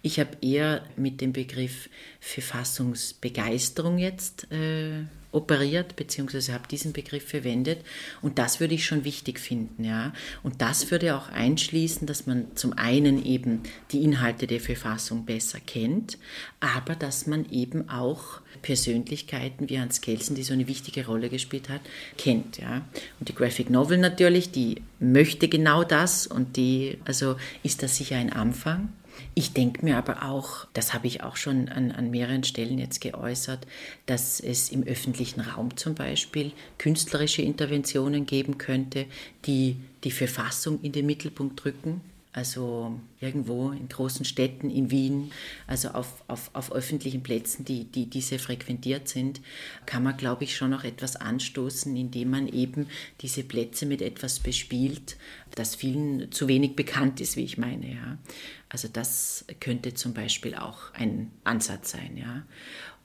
Ich 0.02 0.20
habe 0.20 0.38
eher 0.42 0.84
mit 0.96 1.22
dem 1.22 1.32
Begriff 1.34 1.90
Verfassungsbegeisterung 2.20 3.98
jetzt 3.98 4.52
äh, 4.52 5.04
operiert, 5.32 5.96
beziehungsweise 5.96 6.54
habe 6.54 6.67
diesen 6.67 6.94
Begriff 6.94 7.28
verwendet. 7.28 7.80
Und 8.22 8.38
das 8.38 8.60
würde 8.60 8.76
ich 8.76 8.86
schon 8.86 9.06
wichtig 9.06 9.39
finden, 9.39 9.84
ja. 9.84 10.13
Und 10.44 10.62
das 10.62 10.91
würde 10.91 11.15
auch 11.15 11.30
einschließen, 11.30 12.06
dass 12.08 12.28
man 12.28 12.56
zum 12.56 12.74
einen 12.74 13.26
eben 13.26 13.62
die 13.91 14.04
Inhalte 14.04 14.48
der 14.48 14.60
Verfassung 14.60 15.26
besser 15.26 15.60
kennt, 15.60 16.17
aber 16.60 16.96
dass 16.96 17.28
man 17.28 17.50
eben 17.50 17.89
auch 17.89 18.41
Persönlichkeiten 18.62 19.70
wie 19.70 19.80
Hans 19.80 20.02
Kelsen, 20.02 20.36
die 20.36 20.44
so 20.44 20.54
eine 20.54 20.67
wichtige 20.67 21.06
Rolle 21.06 21.30
gespielt 21.30 21.70
hat, 21.70 21.82
kennt, 22.17 22.58
ja. 22.58 22.86
Und 23.20 23.30
die 23.30 23.36
Graphic 23.36 23.70
Novel 23.70 23.98
natürlich, 23.98 24.52
die 24.52 24.82
möchte 25.00 25.48
genau 25.48 25.84
das 25.84 26.28
und 26.28 26.58
die, 26.58 26.98
also 27.06 27.38
ist 27.63 27.84
das 27.84 27.96
sicher 27.96 28.17
ein 28.17 28.34
Anfang. 28.34 28.89
Ich 29.34 29.54
denke 29.54 29.86
mir 29.86 29.98
aber 29.98 30.24
auch, 30.24 30.68
das 30.74 30.94
habe 30.94 31.08
ich 31.08 31.24
auch 31.24 31.36
schon 31.36 31.70
an, 31.70 31.92
an 31.92 32.12
mehreren 32.12 32.44
Stellen 32.44 32.78
jetzt 32.78 33.02
geäußert, 33.02 33.66
dass 34.06 34.40
es 34.40 34.70
im 34.70 34.84
öffentlichen 34.84 35.42
Raum 35.42 35.78
zum 35.78 35.96
Beispiel 35.96 36.52
künstlerische 36.78 37.42
Interventionen 37.42 38.26
geben 38.26 38.58
könnte, 38.58 39.06
die 39.46 39.78
die 40.04 40.12
Verfassung 40.12 40.80
in 40.82 40.92
den 40.92 41.06
Mittelpunkt 41.06 41.64
rücken 41.66 42.02
also 42.34 42.98
irgendwo 43.20 43.72
in 43.72 43.89
großen 43.89 44.24
Städten, 44.24 44.70
in 44.70 44.89
Wien, 44.89 45.32
also 45.67 45.89
auf, 45.89 46.24
auf, 46.28 46.50
auf 46.54 46.72
öffentlichen 46.72 47.24
Plätzen, 47.24 47.65
die, 47.65 47.84
die, 47.84 48.10
die 48.10 48.22
sehr 48.22 48.39
frequentiert 48.39 49.10
sind, 49.10 49.41
kann 49.86 50.04
man, 50.04 50.15
glaube 50.15 50.46
ich, 50.46 50.56
schon 50.56 50.72
noch 50.72 50.86
etwas 50.86 51.17
anstoßen, 51.17 51.96
indem 51.96 52.30
man 52.30 52.48
eben 52.48 52.88
diese 53.20 53.44
Plätze 53.44 53.86
mit 53.86 54.02
etwas 54.02 54.39
bespielt, 54.39 55.17
das 55.56 55.76
vielen 55.76 56.32
zu 56.32 56.48
wenig 56.48 56.78
bekannt 56.78 57.20
ist, 57.20 57.36
wie 57.36 57.44
ich 57.44 57.58
meine. 57.58 57.94
Ja. 57.94 58.17
Also 58.70 58.88
das 58.88 59.44
könnte 59.60 59.94
zum 59.94 60.13
Beispiel 60.13 60.56
auch 60.56 60.94
ein 60.94 61.32
Ansatz 61.44 61.91
sein. 61.91 62.15
Ja. 62.15 62.44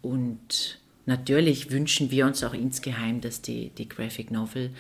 Und 0.03 0.79
Natürlich 1.07 1.71
wünschen 1.71 2.11
wir 2.11 2.27
uns 2.27 2.43
auch 2.43 2.53
insgeheim, 2.53 3.21
dass 3.21 3.41
die, 3.41 3.71
die 3.71 3.89
Graphic 3.89 4.33
Novel 4.33 4.71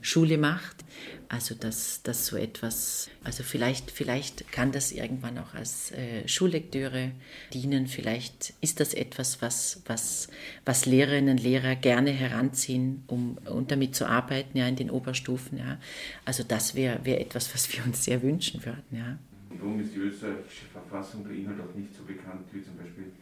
Schule 0.00 0.36
macht. 0.36 0.84
Also 1.28 1.54
dass 1.54 2.02
das 2.02 2.26
so 2.26 2.36
etwas, 2.36 3.08
also 3.22 3.42
vielleicht, 3.42 3.92
vielleicht 3.92 4.50
kann 4.50 4.72
das 4.72 4.90
irgendwann 4.90 5.38
auch 5.38 5.54
als 5.54 5.92
äh, 5.92 6.26
Schullektüre 6.26 7.12
dienen. 7.52 7.86
Vielleicht 7.86 8.54
ist 8.60 8.80
das 8.80 8.94
etwas, 8.94 9.42
was, 9.42 9.82
was, 9.86 10.28
was 10.64 10.86
Lehrerinnen 10.86 11.30
und 11.30 11.42
Lehrer 11.42 11.76
gerne 11.76 12.10
heranziehen, 12.10 13.04
um, 13.06 13.38
um 13.44 13.66
damit 13.66 13.94
zu 13.94 14.06
arbeiten, 14.06 14.58
ja, 14.58 14.66
in 14.66 14.76
den 14.76 14.90
Oberstufen. 14.90 15.58
Ja. 15.58 15.78
Also 16.24 16.42
das 16.42 16.74
wäre 16.74 17.04
wär 17.04 17.20
etwas, 17.20 17.52
was 17.54 17.72
wir 17.72 17.84
uns 17.84 18.04
sehr 18.04 18.22
wünschen 18.22 18.64
würden. 18.64 18.84
Ja. 18.90 19.18
Warum 19.50 19.80
ist 19.80 19.94
die 19.94 19.98
österreichische 19.98 20.66
Verfassung 20.72 21.24
der 21.24 21.32
Inhalt 21.36 21.60
auch 21.60 21.74
nicht 21.74 21.94
so 21.96 22.02
bekannt 22.04 22.46
wie 22.52 22.62
zum 22.62 22.76
Beispiel 22.76 23.12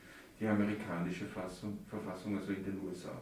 die 0.45 0.49
amerikanische 0.49 1.25
Fassung, 1.25 1.79
Verfassung, 1.89 2.37
also 2.37 2.53
in 2.53 2.65
den 2.65 2.79
USA? 2.87 3.19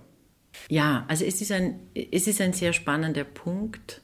Ja, 0.68 1.04
also 1.08 1.24
es 1.24 1.40
ist 1.40 1.52
ein, 1.52 1.78
es 1.94 2.26
ist 2.26 2.40
ein 2.40 2.52
sehr 2.52 2.72
spannender 2.72 3.24
Punkt 3.24 4.02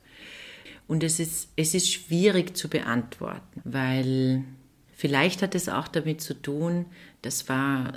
und 0.87 1.02
es 1.02 1.18
ist, 1.18 1.50
es 1.57 1.74
ist 1.74 1.92
schwierig 1.92 2.57
zu 2.57 2.68
beantworten, 2.68 3.61
weil 3.64 4.44
vielleicht 4.92 5.42
hat 5.42 5.54
es 5.54 5.68
auch 5.68 5.88
damit 5.88 6.20
zu 6.20 6.40
tun, 6.40 6.87
das 7.22 7.48
war 7.48 7.92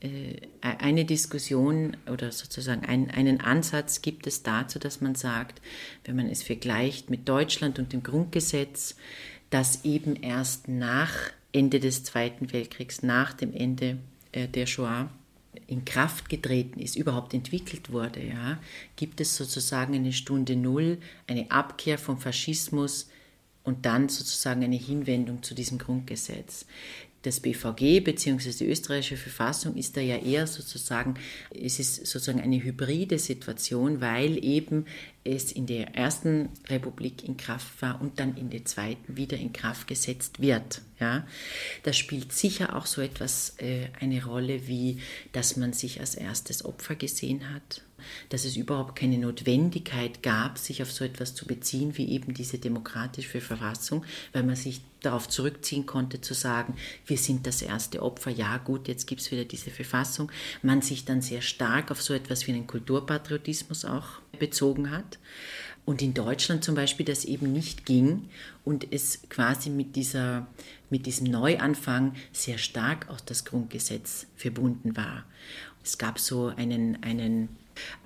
äh, 0.00 0.36
eine 0.60 1.04
Diskussion 1.04 1.96
oder 2.10 2.30
sozusagen 2.30 2.84
ein, 2.86 3.10
einen 3.10 3.40
Ansatz 3.40 4.02
gibt 4.02 4.28
es 4.28 4.44
dazu, 4.44 4.78
dass 4.78 5.00
man 5.00 5.16
sagt, 5.16 5.60
wenn 6.04 6.14
man 6.14 6.28
es 6.28 6.44
vergleicht 6.44 7.10
mit 7.10 7.28
Deutschland 7.28 7.80
und 7.80 7.92
dem 7.92 8.04
Grundgesetz, 8.04 8.94
dass 9.50 9.84
eben 9.84 10.14
erst 10.14 10.68
nach 10.68 11.12
Ende 11.52 11.80
des 11.80 12.04
Zweiten 12.04 12.52
Weltkriegs, 12.52 13.02
nach 13.02 13.32
dem 13.32 13.52
Ende 13.52 13.86
äh, 13.86 13.96
der 14.34 14.66
Shoah, 14.66 15.10
in 15.66 15.84
Kraft 15.84 16.28
getreten 16.28 16.80
ist, 16.80 16.96
überhaupt 16.96 17.34
entwickelt 17.34 17.90
wurde, 17.90 18.24
ja, 18.24 18.60
gibt 18.96 19.20
es 19.20 19.36
sozusagen 19.36 19.94
eine 19.94 20.12
Stunde 20.12 20.54
Null, 20.56 20.98
eine 21.26 21.50
Abkehr 21.50 21.98
vom 21.98 22.18
Faschismus 22.18 23.08
und 23.64 23.84
dann 23.84 24.08
sozusagen 24.08 24.62
eine 24.62 24.76
Hinwendung 24.76 25.42
zu 25.42 25.54
diesem 25.54 25.78
Grundgesetz 25.78 26.66
das 27.22 27.40
BVG 27.40 28.00
bzw. 28.00 28.52
die 28.52 28.66
österreichische 28.66 29.16
Verfassung 29.16 29.76
ist 29.76 29.96
da 29.96 30.00
ja 30.00 30.16
eher 30.16 30.46
sozusagen, 30.46 31.14
es 31.50 31.78
ist 31.78 32.06
sozusagen 32.06 32.40
eine 32.40 32.62
hybride 32.62 33.18
Situation, 33.18 34.00
weil 34.00 34.42
eben 34.42 34.86
es 35.30 35.52
in 35.52 35.66
der 35.66 35.94
ersten 35.94 36.48
Republik 36.68 37.24
in 37.24 37.36
Kraft 37.36 37.80
war 37.82 38.00
und 38.00 38.18
dann 38.18 38.36
in 38.36 38.50
der 38.50 38.64
zweiten 38.64 39.16
wieder 39.16 39.36
in 39.36 39.52
Kraft 39.52 39.86
gesetzt 39.86 40.40
wird. 40.40 40.82
Ja, 40.98 41.26
da 41.84 41.94
spielt 41.94 42.32
sicher 42.32 42.76
auch 42.76 42.84
so 42.84 43.00
etwas 43.00 43.54
äh, 43.58 43.88
eine 44.00 44.24
Rolle, 44.24 44.66
wie 44.66 44.98
dass 45.32 45.56
man 45.56 45.72
sich 45.72 45.98
als 45.98 46.14
erstes 46.14 46.62
Opfer 46.62 46.94
gesehen 46.94 47.54
hat, 47.54 47.82
dass 48.28 48.44
es 48.44 48.56
überhaupt 48.56 48.96
keine 48.96 49.16
Notwendigkeit 49.16 50.22
gab, 50.22 50.58
sich 50.58 50.82
auf 50.82 50.92
so 50.92 51.04
etwas 51.04 51.34
zu 51.34 51.46
beziehen 51.46 51.96
wie 51.96 52.10
eben 52.10 52.34
diese 52.34 52.58
demokratische 52.58 53.40
Verfassung, 53.40 54.04
weil 54.34 54.42
man 54.42 54.56
sich 54.56 54.82
darauf 55.00 55.28
zurückziehen 55.28 55.86
konnte, 55.86 56.20
zu 56.20 56.34
sagen, 56.34 56.74
wir 57.06 57.16
sind 57.16 57.46
das 57.46 57.62
erste 57.62 58.02
Opfer, 58.02 58.30
ja 58.30 58.58
gut, 58.58 58.86
jetzt 58.86 59.06
gibt 59.06 59.22
es 59.22 59.30
wieder 59.30 59.46
diese 59.46 59.70
Verfassung. 59.70 60.30
Man 60.60 60.82
sich 60.82 61.06
dann 61.06 61.22
sehr 61.22 61.40
stark 61.40 61.90
auf 61.90 62.02
so 62.02 62.12
etwas 62.12 62.46
wie 62.46 62.52
einen 62.52 62.66
Kulturpatriotismus 62.66 63.86
auch 63.86 64.20
bezogen 64.38 64.90
hat. 64.90 65.18
Und 65.84 66.02
in 66.02 66.14
Deutschland 66.14 66.62
zum 66.62 66.74
Beispiel 66.74 67.06
das 67.06 67.24
eben 67.24 67.52
nicht 67.52 67.86
ging 67.86 68.28
und 68.64 68.92
es 68.92 69.22
quasi 69.28 69.70
mit, 69.70 69.96
dieser, 69.96 70.46
mit 70.90 71.06
diesem 71.06 71.28
Neuanfang 71.28 72.14
sehr 72.32 72.58
stark 72.58 73.08
auch 73.08 73.20
das 73.20 73.44
Grundgesetz 73.44 74.26
verbunden 74.36 74.96
war. 74.96 75.24
Es 75.82 75.98
gab 75.98 76.18
so 76.18 76.48
einen, 76.48 77.02
einen 77.02 77.48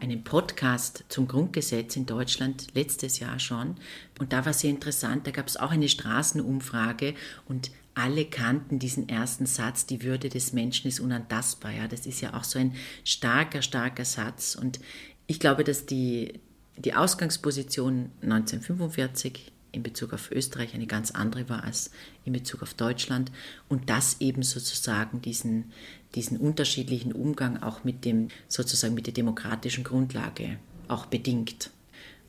einen 0.00 0.24
Podcast 0.24 1.04
zum 1.08 1.28
Grundgesetz 1.28 1.96
in 1.96 2.06
Deutschland 2.06 2.68
letztes 2.74 3.18
Jahr 3.18 3.38
schon. 3.38 3.76
Und 4.18 4.32
da 4.32 4.46
war 4.46 4.52
sehr 4.52 4.70
interessant, 4.70 5.26
da 5.26 5.30
gab 5.30 5.46
es 5.46 5.56
auch 5.56 5.70
eine 5.70 5.88
Straßenumfrage 5.88 7.14
und 7.46 7.70
alle 7.94 8.24
kannten 8.24 8.78
diesen 8.78 9.08
ersten 9.08 9.46
Satz, 9.46 9.86
die 9.86 10.02
Würde 10.02 10.28
des 10.28 10.52
Menschen 10.52 10.88
ist 10.88 10.98
unantastbar. 10.98 11.72
Ja, 11.72 11.86
das 11.86 12.06
ist 12.06 12.20
ja 12.20 12.34
auch 12.34 12.44
so 12.44 12.58
ein 12.58 12.74
starker, 13.04 13.62
starker 13.62 14.04
Satz. 14.04 14.56
Und 14.56 14.80
ich 15.28 15.38
glaube, 15.38 15.62
dass 15.62 15.86
die, 15.86 16.40
die 16.76 16.94
Ausgangsposition 16.94 18.10
1945 18.22 19.52
in 19.72 19.82
Bezug 19.82 20.12
auf 20.12 20.30
Österreich 20.30 20.74
eine 20.74 20.86
ganz 20.86 21.10
andere 21.10 21.48
war 21.48 21.64
als 21.64 21.90
in 22.24 22.32
Bezug 22.32 22.62
auf 22.62 22.74
Deutschland 22.74 23.32
und 23.68 23.90
das 23.90 24.20
eben 24.20 24.42
sozusagen 24.42 25.20
diesen, 25.20 25.72
diesen 26.14 26.38
unterschiedlichen 26.38 27.12
Umgang 27.12 27.62
auch 27.62 27.84
mit 27.84 28.04
dem 28.04 28.28
sozusagen 28.48 28.94
mit 28.94 29.06
der 29.06 29.14
demokratischen 29.14 29.84
Grundlage 29.84 30.58
auch 30.88 31.06
bedingt. 31.06 31.70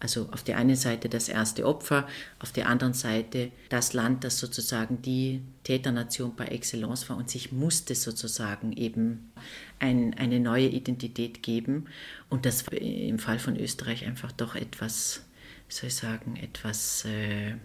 Also 0.06 0.30
auf 0.32 0.44
der 0.44 0.58
einen 0.58 0.76
Seite 0.76 1.10
das 1.10 1.30
erste 1.30 1.66
Opfer, 1.66 2.08
auf 2.38 2.52
der 2.52 2.70
anderen 2.70 2.94
Seite 2.94 3.52
das 3.70 3.94
Land, 3.94 4.24
das 4.24 4.38
sozusagen 4.38 5.02
die 5.02 5.42
Täternation 5.64 6.36
par 6.36 6.52
excellence 6.52 7.10
war 7.10 7.18
und 7.18 7.32
sich 7.32 7.52
musste 7.52 7.96
sozusagen 7.96 8.72
eben 8.74 9.32
ein, 9.80 10.14
eine 10.14 10.40
neue 10.40 10.68
Identität 10.68 11.42
geben. 11.42 11.88
Und 12.30 12.46
das 12.46 12.66
im 12.70 13.18
Fall 13.18 13.40
von 13.40 13.58
Österreich 13.60 14.06
einfach 14.06 14.32
doch 14.32 14.54
etwas, 14.54 15.24
soll 15.70 15.88
ich 15.88 15.96
sagen, 15.96 16.36
etwas, 16.36 17.04
äh, 17.06 17.56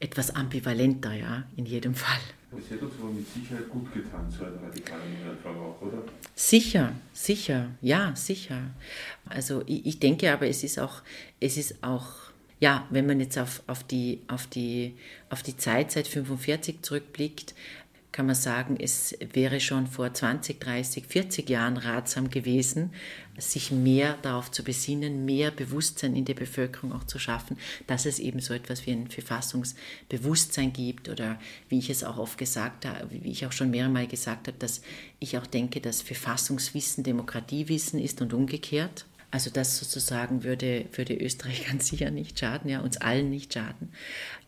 etwas 0.00 0.34
ambivalenter, 0.34 1.14
ja, 1.14 1.44
in 1.56 1.64
jedem 1.64 1.94
Fall. 1.94 2.20
Das 2.52 2.68
hätte 2.68 2.84
uns 2.84 2.94
aber 3.00 3.12
mit 3.12 3.26
Sicherheit 3.32 3.68
gut 3.68 3.92
getan, 3.94 4.28
so 4.28 4.44
ein 4.44 4.54
radikaler 4.56 5.04
Neuanfang 5.04 5.56
auch, 5.56 5.80
oder? 5.80 6.02
Sicher, 6.34 6.92
sicher, 7.12 7.70
ja, 7.80 8.14
sicher. 8.16 8.70
Also 9.24 9.62
ich, 9.66 9.86
ich, 9.86 10.00
denke 10.00 10.32
aber, 10.32 10.48
es 10.48 10.64
ist 10.64 10.80
auch, 10.80 11.02
es 11.38 11.56
ist 11.56 11.82
auch, 11.84 12.08
ja, 12.58 12.88
wenn 12.90 13.06
man 13.06 13.20
jetzt 13.20 13.38
auf, 13.38 13.62
auf, 13.68 13.84
die, 13.84 14.22
auf, 14.26 14.48
die, 14.48 14.96
auf 15.28 15.44
die 15.44 15.56
Zeit 15.56 15.92
seit 15.92 16.08
45 16.08 16.82
zurückblickt, 16.82 17.54
kann 18.12 18.26
man 18.26 18.34
sagen, 18.34 18.76
es 18.80 19.16
wäre 19.32 19.60
schon 19.60 19.86
vor 19.86 20.12
20, 20.12 20.60
30, 20.60 21.06
40 21.06 21.48
Jahren 21.48 21.76
ratsam 21.76 22.28
gewesen, 22.28 22.90
sich 23.38 23.70
mehr 23.70 24.18
darauf 24.22 24.50
zu 24.50 24.64
besinnen, 24.64 25.24
mehr 25.24 25.50
Bewusstsein 25.50 26.16
in 26.16 26.24
der 26.24 26.34
Bevölkerung 26.34 26.92
auch 26.92 27.04
zu 27.04 27.18
schaffen, 27.18 27.56
dass 27.86 28.06
es 28.06 28.18
eben 28.18 28.40
so 28.40 28.52
etwas 28.52 28.84
wie 28.86 28.90
ein 28.92 29.08
Verfassungsbewusstsein 29.08 30.72
gibt 30.72 31.08
oder 31.08 31.38
wie 31.68 31.78
ich 31.78 31.88
es 31.88 32.02
auch 32.02 32.18
oft 32.18 32.36
gesagt 32.36 32.84
habe, 32.84 33.06
wie 33.10 33.30
ich 33.30 33.46
auch 33.46 33.52
schon 33.52 33.70
mehrere 33.70 33.90
Mal 33.90 34.08
gesagt 34.08 34.48
habe, 34.48 34.58
dass 34.58 34.82
ich 35.20 35.38
auch 35.38 35.46
denke, 35.46 35.80
dass 35.80 36.02
Verfassungswissen 36.02 37.04
Demokratiewissen 37.04 38.00
ist 38.00 38.20
und 38.20 38.34
umgekehrt. 38.34 39.06
Also 39.30 39.50
das 39.50 39.78
sozusagen 39.78 40.42
würde, 40.42 40.86
würde 40.92 41.14
Österreich 41.14 41.66
ganz 41.68 41.86
sicher 41.88 42.10
nicht 42.10 42.38
schaden, 42.38 42.68
ja, 42.68 42.80
uns 42.80 42.96
allen 42.96 43.30
nicht 43.30 43.54
schaden. 43.54 43.92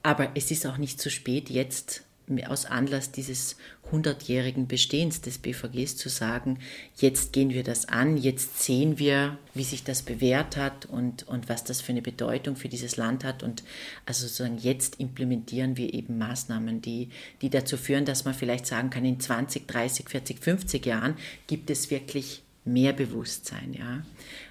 Aber 0.03 0.33
es 0.35 0.51
ist 0.51 0.67
auch 0.67 0.79
nicht 0.79 1.01
zu 1.01 1.11
spät, 1.11 1.49
jetzt 1.49 2.03
aus 2.47 2.67
Anlass 2.67 3.13
dieses 3.13 3.57
hundertjährigen 3.91 4.67
Bestehens 4.67 5.21
des 5.21 5.39
BVGs 5.39 5.97
zu 5.97 6.09
sagen, 6.09 6.59
jetzt 6.97 7.33
gehen 7.33 7.51
wir 7.51 7.63
das 7.63 7.89
an, 7.89 8.17
jetzt 8.17 8.63
sehen 8.63 8.99
wir, 8.99 9.39
wie 9.55 9.65
sich 9.65 9.85
das 9.85 10.03
bewährt 10.03 10.57
hat 10.57 10.87
und, 10.87 11.29
und 11.29 11.49
was 11.49 11.65
das 11.65 11.81
für 11.81 11.93
eine 11.93 12.03
Bedeutung 12.03 12.57
für 12.57 12.69
dieses 12.69 12.97
Land 12.97 13.25
hat. 13.25 13.43
Und 13.43 13.63
also 14.07 14.27
sozusagen 14.27 14.59
jetzt 14.59 14.99
implementieren 14.99 15.77
wir 15.77 15.93
eben 15.93 16.19
Maßnahmen, 16.19 16.81
die, 16.81 17.11
die 17.43 17.51
dazu 17.51 17.77
führen, 17.77 18.05
dass 18.05 18.25
man 18.25 18.35
vielleicht 18.35 18.67
sagen 18.67 18.91
kann, 18.91 19.05
in 19.05 19.21
20, 19.21 19.69
30, 19.69 20.09
40, 20.09 20.39
50 20.39 20.87
Jahren 20.87 21.17
gibt 21.47 21.69
es 21.71 21.91
wirklich 21.91 22.43
mehr 22.65 22.93
Bewusstsein. 22.93 23.75
Ja? 23.75 24.03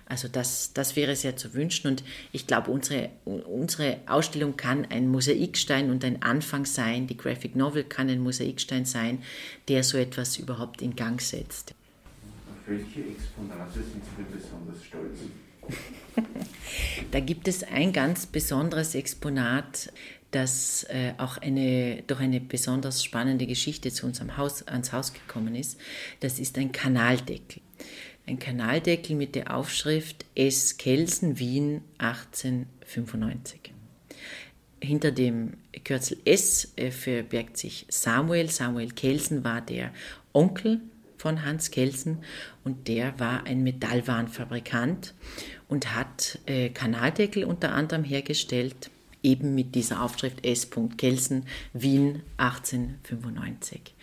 Also 0.05 0.27
das, 0.27 0.73
das 0.73 0.95
wäre 0.95 1.15
sehr 1.15 1.37
zu 1.37 1.53
wünschen 1.53 1.87
und 1.87 2.03
ich 2.31 2.47
glaube, 2.47 2.71
unsere, 2.71 3.09
unsere 3.23 3.99
Ausstellung 4.07 4.57
kann 4.57 4.85
ein 4.85 5.07
Mosaikstein 5.07 5.89
und 5.89 6.03
ein 6.03 6.21
Anfang 6.21 6.65
sein. 6.65 7.07
Die 7.07 7.15
Graphic 7.15 7.55
Novel 7.55 7.83
kann 7.85 8.09
ein 8.09 8.19
Mosaikstein 8.19 8.85
sein, 8.85 9.23
der 9.69 9.83
so 9.83 9.97
etwas 9.97 10.37
überhaupt 10.37 10.81
in 10.81 10.95
Gang 10.95 11.21
setzt. 11.21 11.73
Auf 12.49 12.67
welche 12.67 12.99
Exponate 13.09 13.73
sind 13.75 14.03
Sie 14.03 14.23
denn 14.23 14.41
besonders 14.41 14.83
stolz? 14.83 15.19
da 17.11 17.19
gibt 17.19 17.47
es 17.47 17.63
ein 17.63 17.93
ganz 17.93 18.25
besonderes 18.25 18.95
Exponat, 18.95 19.93
das 20.31 20.85
äh, 20.89 21.13
auch 21.17 21.37
eine, 21.37 22.03
durch 22.07 22.19
eine 22.19 22.39
besonders 22.39 23.03
spannende 23.03 23.45
Geschichte 23.45 23.91
zu 23.91 24.05
unserem 24.05 24.37
Haus, 24.37 24.65
ans 24.67 24.93
Haus 24.93 25.13
gekommen 25.13 25.55
ist. 25.55 25.79
Das 26.21 26.39
ist 26.39 26.57
ein 26.57 26.71
Kanaldeckel 26.71 27.61
ein 28.27 28.39
Kanaldeckel 28.39 29.15
mit 29.15 29.35
der 29.35 29.55
Aufschrift 29.55 30.25
S. 30.35 30.77
Kelsen, 30.77 31.39
Wien 31.39 31.81
1895. 31.97 33.73
Hinter 34.79 35.11
dem 35.11 35.57
Kürzel 35.83 36.17
S 36.25 36.73
äh, 36.75 36.91
verbirgt 36.91 37.57
sich 37.57 37.85
Samuel. 37.89 38.49
Samuel 38.49 38.91
Kelsen 38.91 39.43
war 39.43 39.61
der 39.61 39.91
Onkel 40.33 40.81
von 41.17 41.45
Hans 41.45 41.69
Kelsen 41.69 42.23
und 42.63 42.87
der 42.87 43.19
war 43.19 43.45
ein 43.45 43.63
Metallwarenfabrikant 43.63 45.13
und 45.67 45.93
hat 45.93 46.39
äh, 46.47 46.69
Kanaldeckel 46.69 47.43
unter 47.43 47.73
anderem 47.73 48.03
hergestellt, 48.03 48.89
eben 49.23 49.55
mit 49.55 49.75
dieser 49.75 50.01
Aufschrift 50.01 50.45
S. 50.45 50.69
Kelsen, 50.97 51.45
Wien 51.73 52.21
1895. 52.37 53.93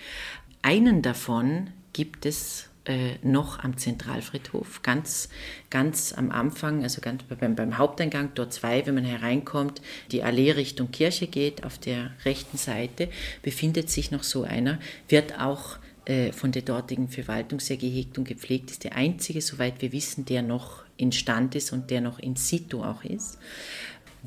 Einen 0.63 1.03
davon 1.03 1.71
gibt 1.93 2.27
es 2.27 2.69
äh, 2.89 3.17
noch 3.23 3.59
am 3.59 3.77
Zentralfriedhof, 3.77 4.83
ganz, 4.83 5.29
ganz 5.69 6.15
am 6.15 6.31
Anfang, 6.31 6.83
also 6.83 7.01
ganz 7.01 7.23
beim, 7.25 7.55
beim 7.55 7.77
Haupteingang, 7.77 8.31
dort 8.35 8.55
zwei, 8.55 8.87
wenn 8.87 8.95
man 8.95 9.05
hereinkommt, 9.05 9.83
die 10.11 10.23
Allee 10.23 10.53
Richtung 10.53 10.91
Kirche 10.91 11.27
geht, 11.27 11.65
auf 11.65 11.79
der 11.79 12.13
rechten 12.25 12.57
Seite 12.57 13.11
befindet 13.43 13.91
sich 13.91 14.11
noch 14.11 14.23
so 14.23 14.43
einer, 14.43 14.79
wird 15.09 15.39
auch 15.39 15.79
äh, 16.07 16.33
von 16.33 16.51
der 16.51 16.63
dortigen 16.63 17.09
Verwaltung 17.09 17.61
sehr 17.61 17.77
gehegt 17.77 18.17
und 18.17 18.27
gepflegt, 18.27 18.71
ist 18.71 18.85
der 18.85 18.97
einzige, 18.97 19.43
soweit 19.43 19.83
wir 19.83 19.93
wissen, 19.93 20.25
der 20.25 20.41
noch 20.41 20.83
in 20.97 21.13
Stand 21.13 21.55
ist 21.55 21.73
und 21.75 21.91
der 21.91 22.01
noch 22.01 22.19
in 22.19 22.37
situ 22.37 22.83
auch 22.83 23.05
ist. 23.05 23.39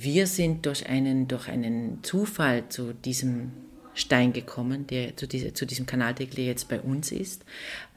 Wir 0.03 0.25
sind 0.25 0.65
durch 0.65 0.87
einen, 0.87 1.27
durch 1.27 1.47
einen 1.47 2.03
Zufall 2.03 2.67
zu 2.69 2.93
diesem 2.93 3.51
Stein 3.93 4.33
gekommen, 4.33 4.87
der 4.87 5.15
zu, 5.15 5.27
dieser, 5.27 5.53
zu 5.53 5.67
diesem 5.67 5.85
Kanaldeckel, 5.85 6.37
der 6.37 6.45
jetzt 6.45 6.69
bei 6.69 6.81
uns 6.81 7.11
ist, 7.11 7.45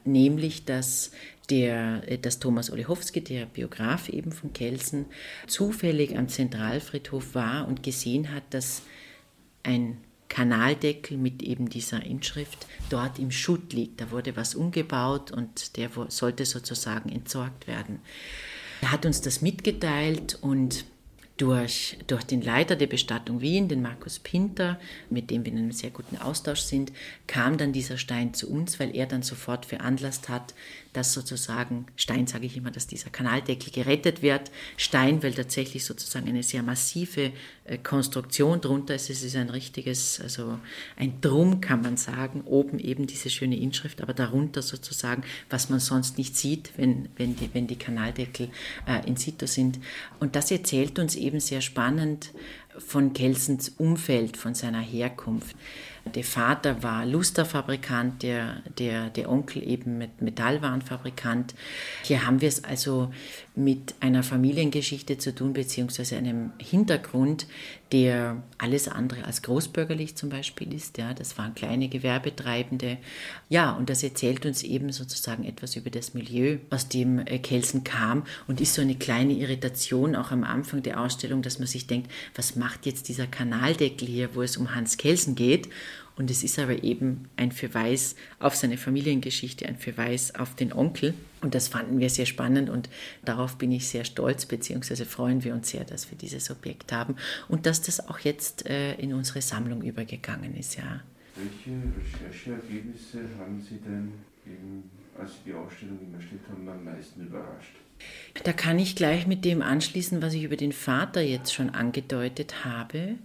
nämlich 0.03 0.65
dass, 0.65 1.09
der, 1.49 2.01
dass 2.17 2.37
Thomas 2.37 2.69
Olechowski, 2.69 3.21
der 3.21 3.47
Biograf 3.47 4.09
eben 4.09 4.31
von 4.31 4.53
Kelsen, 4.53 5.07
zufällig 5.47 6.15
am 6.15 6.29
Zentralfriedhof 6.29 7.33
war 7.33 7.67
und 7.67 7.81
gesehen 7.81 8.31
hat, 8.31 8.43
dass 8.51 8.83
ein 9.63 9.97
Kanaldeckel 10.27 11.17
mit 11.17 11.41
eben 11.41 11.69
dieser 11.69 12.03
Inschrift 12.03 12.67
dort 12.91 13.17
im 13.17 13.31
Schutt 13.31 13.73
liegt. 13.73 13.99
Da 13.99 14.11
wurde 14.11 14.35
was 14.35 14.53
umgebaut 14.53 15.31
und 15.31 15.75
der 15.77 15.89
sollte 16.09 16.45
sozusagen 16.45 17.09
entsorgt 17.09 17.65
werden. 17.65 17.99
Er 18.81 18.91
hat 18.91 19.07
uns 19.07 19.21
das 19.21 19.41
mitgeteilt 19.41 20.37
und 20.41 20.85
durch, 21.37 21.97
durch 22.07 22.23
den 22.23 22.41
Leiter 22.41 22.77
der 22.77 22.87
Bestattung 22.87 23.41
Wien, 23.41 23.67
den 23.67 23.81
Markus 23.81 24.19
Pinter, 24.19 24.79
mit 25.09 25.29
dem 25.29 25.43
wir 25.43 25.51
in 25.51 25.57
einem 25.57 25.71
sehr 25.73 25.89
guten 25.89 26.17
Austausch 26.17 26.61
sind, 26.61 26.93
kam 27.27 27.57
dann 27.57 27.73
dieser 27.73 27.97
Stein 27.97 28.33
zu 28.33 28.49
uns, 28.49 28.79
weil 28.79 28.95
er 28.95 29.05
dann 29.05 29.21
sofort 29.21 29.65
veranlasst 29.65 30.29
hat, 30.29 30.53
dass 30.93 31.11
sozusagen, 31.11 31.87
Stein 31.97 32.25
sage 32.25 32.45
ich 32.45 32.55
immer, 32.55 32.71
dass 32.71 32.87
dieser 32.87 33.09
Kanaldeckel 33.09 33.71
gerettet 33.73 34.21
wird. 34.21 34.49
Stein, 34.77 35.21
weil 35.23 35.33
tatsächlich 35.33 35.83
sozusagen 35.83 36.29
eine 36.29 36.41
sehr 36.41 36.63
massive 36.63 37.33
äh, 37.65 37.77
Konstruktion 37.79 38.61
drunter 38.61 38.95
ist. 38.95 39.09
Es 39.09 39.21
ist 39.21 39.35
ein 39.35 39.49
richtiges, 39.49 40.21
also 40.21 40.57
ein 40.95 41.19
Drum 41.19 41.59
kann 41.59 41.81
man 41.81 41.97
sagen, 41.97 42.43
oben 42.45 42.79
eben 42.79 43.07
diese 43.07 43.29
schöne 43.29 43.57
Inschrift, 43.57 44.01
aber 44.01 44.13
darunter 44.13 44.61
sozusagen, 44.61 45.23
was 45.49 45.69
man 45.69 45.81
sonst 45.81 46.17
nicht 46.17 46.37
sieht, 46.37 46.71
wenn, 46.77 47.09
wenn, 47.17 47.35
die, 47.35 47.49
wenn 47.53 47.67
die 47.67 47.75
Kanaldeckel 47.75 48.49
äh, 48.87 49.05
in 49.05 49.17
situ 49.17 49.47
sind. 49.47 49.79
Und 50.21 50.37
das 50.37 50.49
erzählt 50.49 50.97
uns 50.97 51.15
eben 51.15 51.24
sehr 51.39 51.61
spannend 51.61 52.31
von 52.77 53.13
Kelsens 53.13 53.69
Umfeld, 53.77 54.37
von 54.37 54.53
seiner 54.53 54.81
Herkunft. 54.81 55.55
Der 56.13 56.23
Vater 56.23 56.83
war 56.83 57.05
Lusterfabrikant, 57.05 58.21
der, 58.21 58.61
der, 58.77 59.09
der 59.09 59.29
Onkel 59.29 59.67
eben 59.67 59.97
mit 59.97 60.21
Metallwarenfabrikant. 60.21 61.55
Hier 62.03 62.27
haben 62.27 62.41
wir 62.41 62.47
es 62.47 62.63
also 62.63 63.11
mit 63.55 63.95
einer 64.01 64.21
Familiengeschichte 64.21 65.17
zu 65.17 65.33
tun, 65.33 65.53
beziehungsweise 65.53 66.17
einem 66.17 66.51
Hintergrund, 66.59 67.47
der 67.91 68.41
alles 68.57 68.87
andere 68.87 69.25
als 69.25 69.43
großbürgerlich 69.43 70.15
zum 70.15 70.29
Beispiel 70.29 70.73
ist. 70.73 70.97
Ja, 70.97 71.13
das 71.13 71.37
waren 71.37 71.53
kleine 71.53 71.87
Gewerbetreibende. 71.87 72.97
Ja, 73.47 73.71
und 73.73 73.89
das 73.89 74.01
erzählt 74.01 74.45
uns 74.45 74.63
eben 74.63 74.91
sozusagen 74.91 75.43
etwas 75.43 75.75
über 75.75 75.89
das 75.89 76.13
Milieu, 76.13 76.57
aus 76.71 76.89
dem 76.89 77.19
äh, 77.19 77.37
Kelsen 77.37 77.83
kam 77.83 78.23
und 78.47 78.59
ist 78.59 78.73
so 78.73 78.81
eine 78.81 78.95
kleine 78.95 79.33
Irritation 79.33 80.15
auch 80.15 80.31
am 80.31 80.43
Anfang 80.43 80.81
der 80.81 80.99
Ausstellung, 80.99 81.41
dass 81.41 81.59
man 81.59 81.67
sich 81.67 81.85
denkt, 81.85 82.11
was 82.35 82.55
macht 82.55 82.85
jetzt 82.85 83.07
dieser 83.07 83.27
Kanaldeckel 83.27 84.07
hier, 84.07 84.35
wo 84.35 84.41
es 84.41 84.57
um 84.57 84.73
Hans 84.73 84.97
Kelsen 84.97 85.35
geht? 85.35 85.69
Und 86.17 86.31
es 86.31 86.43
ist 86.43 86.57
aber 86.59 86.83
eben 86.83 87.27
ein 87.35 87.51
Verweis 87.51 88.15
auf 88.39 88.55
seine 88.55 88.77
Familiengeschichte, 88.77 89.65
ein 89.65 89.77
Verweis 89.77 90.33
auf 90.35 90.55
den 90.55 90.71
Onkel. 90.71 91.13
Und 91.41 91.55
das 91.55 91.67
fanden 91.67 91.99
wir 91.99 92.09
sehr 92.09 92.25
spannend 92.25 92.69
und 92.69 92.89
darauf 93.23 93.57
bin 93.57 93.71
ich 93.71 93.87
sehr 93.87 94.05
stolz, 94.05 94.45
beziehungsweise 94.45 95.05
freuen 95.05 95.43
wir 95.43 95.53
uns 95.53 95.69
sehr, 95.69 95.83
dass 95.83 96.09
wir 96.09 96.17
dieses 96.17 96.49
Objekt 96.49 96.91
haben 96.91 97.15
und 97.49 97.65
dass 97.65 97.81
das 97.81 98.07
auch 98.07 98.19
jetzt 98.19 98.65
äh, 98.67 98.95
in 98.95 99.13
unsere 99.13 99.41
Sammlung 99.41 99.81
übergegangen 99.83 100.55
ist. 100.55 100.77
Ja. 100.77 101.01
Welche 101.35 101.77
Rechercheergebnisse 102.29 103.19
haben 103.37 103.61
Sie 103.61 103.77
denn, 103.85 104.13
eben, 104.45 104.89
als 105.19 105.31
Sie 105.31 105.51
die 105.51 105.53
Ausstellung 105.53 105.99
erstellt 106.13 106.41
haben, 106.49 106.67
am 106.67 106.83
meisten 106.85 107.27
überrascht? 107.27 107.75
Da 108.43 108.53
kann 108.53 108.79
ich 108.79 108.95
gleich 108.95 109.27
mit 109.27 109.45
dem 109.45 109.61
anschließen, 109.61 110.21
was 110.21 110.33
ich 110.33 110.43
über 110.43 110.57
den 110.57 110.73
Vater 110.73 111.21
jetzt 111.21 111.53
schon 111.53 111.69
angedeutet 111.69 112.65
habe 112.65 113.15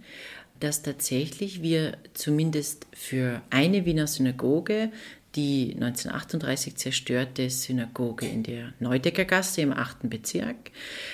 dass 0.63 0.81
tatsächlich 0.81 1.61
wir 1.61 1.97
zumindest 2.13 2.87
für 2.93 3.41
eine 3.49 3.85
Wiener 3.85 4.07
Synagoge, 4.07 4.91
die 5.35 5.73
1938 5.75 6.75
zerstörte 6.75 7.49
Synagoge 7.49 8.27
in 8.27 8.43
der 8.43 8.73
Neudeckergasse 8.79 9.61
im 9.61 9.71
8. 9.71 10.09
Bezirk, 10.09 10.71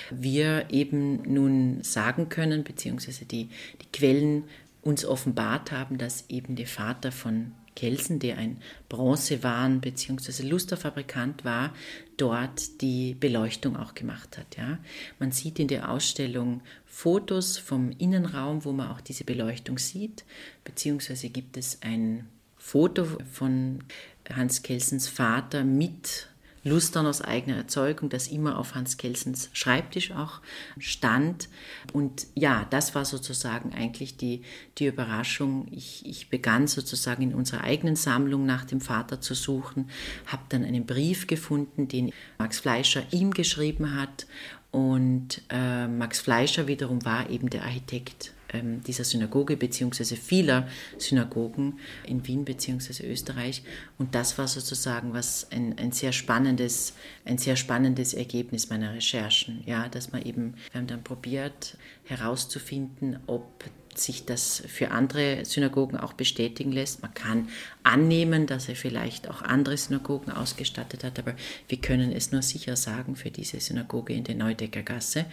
wir 0.09 0.65
eben 0.69 1.21
nun 1.31 1.83
sagen 1.83 2.29
können, 2.29 2.63
beziehungsweise 2.63 3.25
die, 3.25 3.49
die 3.81 3.91
Quellen 3.91 4.43
uns 4.81 5.05
offenbart 5.05 5.71
haben, 5.71 5.97
dass 5.97 6.25
eben 6.29 6.55
der 6.55 6.67
Vater 6.67 7.11
von 7.11 7.51
Kelsen, 7.75 8.19
der 8.19 8.39
ein 8.39 8.57
Bronzewaren- 8.89 9.81
bzw. 9.81 10.47
Lusterfabrikant 10.47 11.45
war, 11.45 11.75
dort 12.17 12.81
die 12.81 13.15
Beleuchtung 13.15 13.77
auch 13.77 13.93
gemacht 13.93 14.37
hat. 14.37 14.57
Ja. 14.57 14.79
Man 15.19 15.31
sieht 15.31 15.59
in 15.59 15.67
der 15.67 15.91
Ausstellung 15.91 16.61
Fotos 16.85 17.57
vom 17.57 17.91
Innenraum, 17.91 18.65
wo 18.65 18.71
man 18.71 18.89
auch 18.89 19.01
diese 19.01 19.23
Beleuchtung 19.23 19.77
sieht, 19.77 20.25
beziehungsweise 20.63 21.29
gibt 21.29 21.57
es 21.57 21.81
ein 21.81 22.27
Foto 22.57 23.05
von 23.31 23.83
Hans 24.29 24.63
Kelsens 24.63 25.07
Vater 25.07 25.63
mit 25.63 26.27
Lustern 26.67 27.05
aus 27.05 27.21
eigener 27.21 27.57
Erzeugung, 27.57 28.09
das 28.09 28.27
immer 28.27 28.57
auf 28.57 28.75
Hans 28.75 28.97
Kelsens 28.97 29.49
Schreibtisch 29.53 30.11
auch 30.11 30.41
stand. 30.79 31.49
Und 31.93 32.27
ja, 32.35 32.67
das 32.69 32.95
war 32.95 33.05
sozusagen 33.05 33.73
eigentlich 33.73 34.17
die, 34.17 34.41
die 34.77 34.87
Überraschung. 34.87 35.67
Ich, 35.71 36.05
ich 36.05 36.29
begann 36.29 36.67
sozusagen 36.67 37.23
in 37.23 37.33
unserer 37.33 37.63
eigenen 37.63 37.95
Sammlung 37.95 38.45
nach 38.45 38.65
dem 38.65 38.81
Vater 38.81 39.21
zu 39.21 39.33
suchen, 39.33 39.89
habe 40.27 40.43
dann 40.49 40.63
einen 40.63 40.85
Brief 40.85 41.27
gefunden, 41.27 41.87
den 41.87 42.13
Max 42.37 42.59
Fleischer 42.59 43.03
ihm 43.11 43.31
geschrieben 43.31 43.95
hat. 43.95 44.27
Und 44.71 45.41
äh, 45.49 45.87
Max 45.87 46.19
Fleischer 46.19 46.67
wiederum 46.67 47.03
war 47.05 47.29
eben 47.29 47.49
der 47.49 47.63
Architekt 47.63 48.33
dieser 48.53 49.03
Synagoge 49.03 49.57
beziehungsweise 49.57 50.15
vieler 50.15 50.67
Synagogen 50.97 51.79
in 52.05 52.25
Wien 52.27 52.45
beziehungsweise 52.45 53.05
Österreich. 53.05 53.63
Und 53.97 54.15
das 54.15 54.37
war 54.37 54.47
sozusagen 54.47 55.13
was 55.13 55.47
ein, 55.51 55.77
ein 55.77 55.91
sehr 55.91 56.11
spannendes, 56.11 56.93
ein 57.25 57.37
sehr 57.37 57.55
spannendes 57.55 58.13
Ergebnis 58.13 58.69
meiner 58.69 58.93
Recherchen. 58.93 59.63
Ja, 59.65 59.89
dass 59.89 60.11
man 60.11 60.21
eben, 60.21 60.55
wir 60.71 60.79
haben 60.79 60.87
dann 60.87 61.03
probiert 61.03 61.77
herauszufinden, 62.05 63.19
ob 63.27 63.65
sich 63.99 64.25
das 64.25 64.63
für 64.67 64.91
andere 64.91 65.45
Synagogen 65.45 65.97
auch 65.97 66.13
bestätigen 66.13 66.71
lässt. 66.71 67.01
Man 67.01 67.13
kann 67.13 67.49
annehmen, 67.83 68.47
dass 68.47 68.69
er 68.69 68.75
vielleicht 68.75 69.29
auch 69.29 69.41
andere 69.41 69.77
Synagogen 69.77 70.31
ausgestattet 70.31 71.03
hat, 71.03 71.19
aber 71.19 71.35
wir 71.67 71.79
können 71.79 72.11
es 72.11 72.31
nur 72.31 72.41
sicher 72.41 72.75
sagen 72.75 73.15
für 73.15 73.31
diese 73.31 73.59
Synagoge 73.59 74.13
in 74.13 74.23
der 74.23 74.35
Neudecker 74.35 74.83
Gasse. 74.83 75.25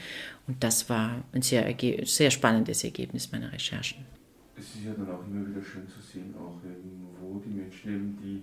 Und 0.46 0.62
das 0.62 0.88
war 0.88 1.24
ein 1.32 1.42
sehr, 1.42 1.74
sehr 2.04 2.30
spannendes 2.30 2.84
Ergebnis 2.84 3.32
meiner 3.32 3.52
Recherchen. 3.52 4.04
Es 4.56 4.66
ist 4.66 4.84
ja 4.84 4.92
dann 4.92 5.10
auch 5.10 5.26
immer 5.26 5.48
wieder 5.48 5.64
schön 5.64 5.88
zu 5.88 6.00
sehen, 6.00 6.34
auch 6.38 6.60
wo 7.20 7.40
die 7.40 7.48
Menschen 7.48 7.90
eben, 7.90 8.18
die 8.22 8.42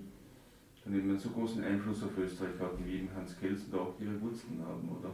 dann 0.84 0.96
eben 0.96 1.10
einen 1.12 1.20
so 1.20 1.30
großen 1.30 1.64
Einfluss 1.64 2.04
auf 2.04 2.18
Österreich 2.18 2.60
hatten, 2.60 2.86
wie 2.86 2.98
eben 2.98 3.10
Hans 3.16 3.40
Kelsen, 3.40 3.72
da 3.72 3.78
auch 3.78 3.94
ihre 4.00 4.20
Wurzeln 4.20 4.60
haben, 4.66 4.90
oder? 4.90 5.12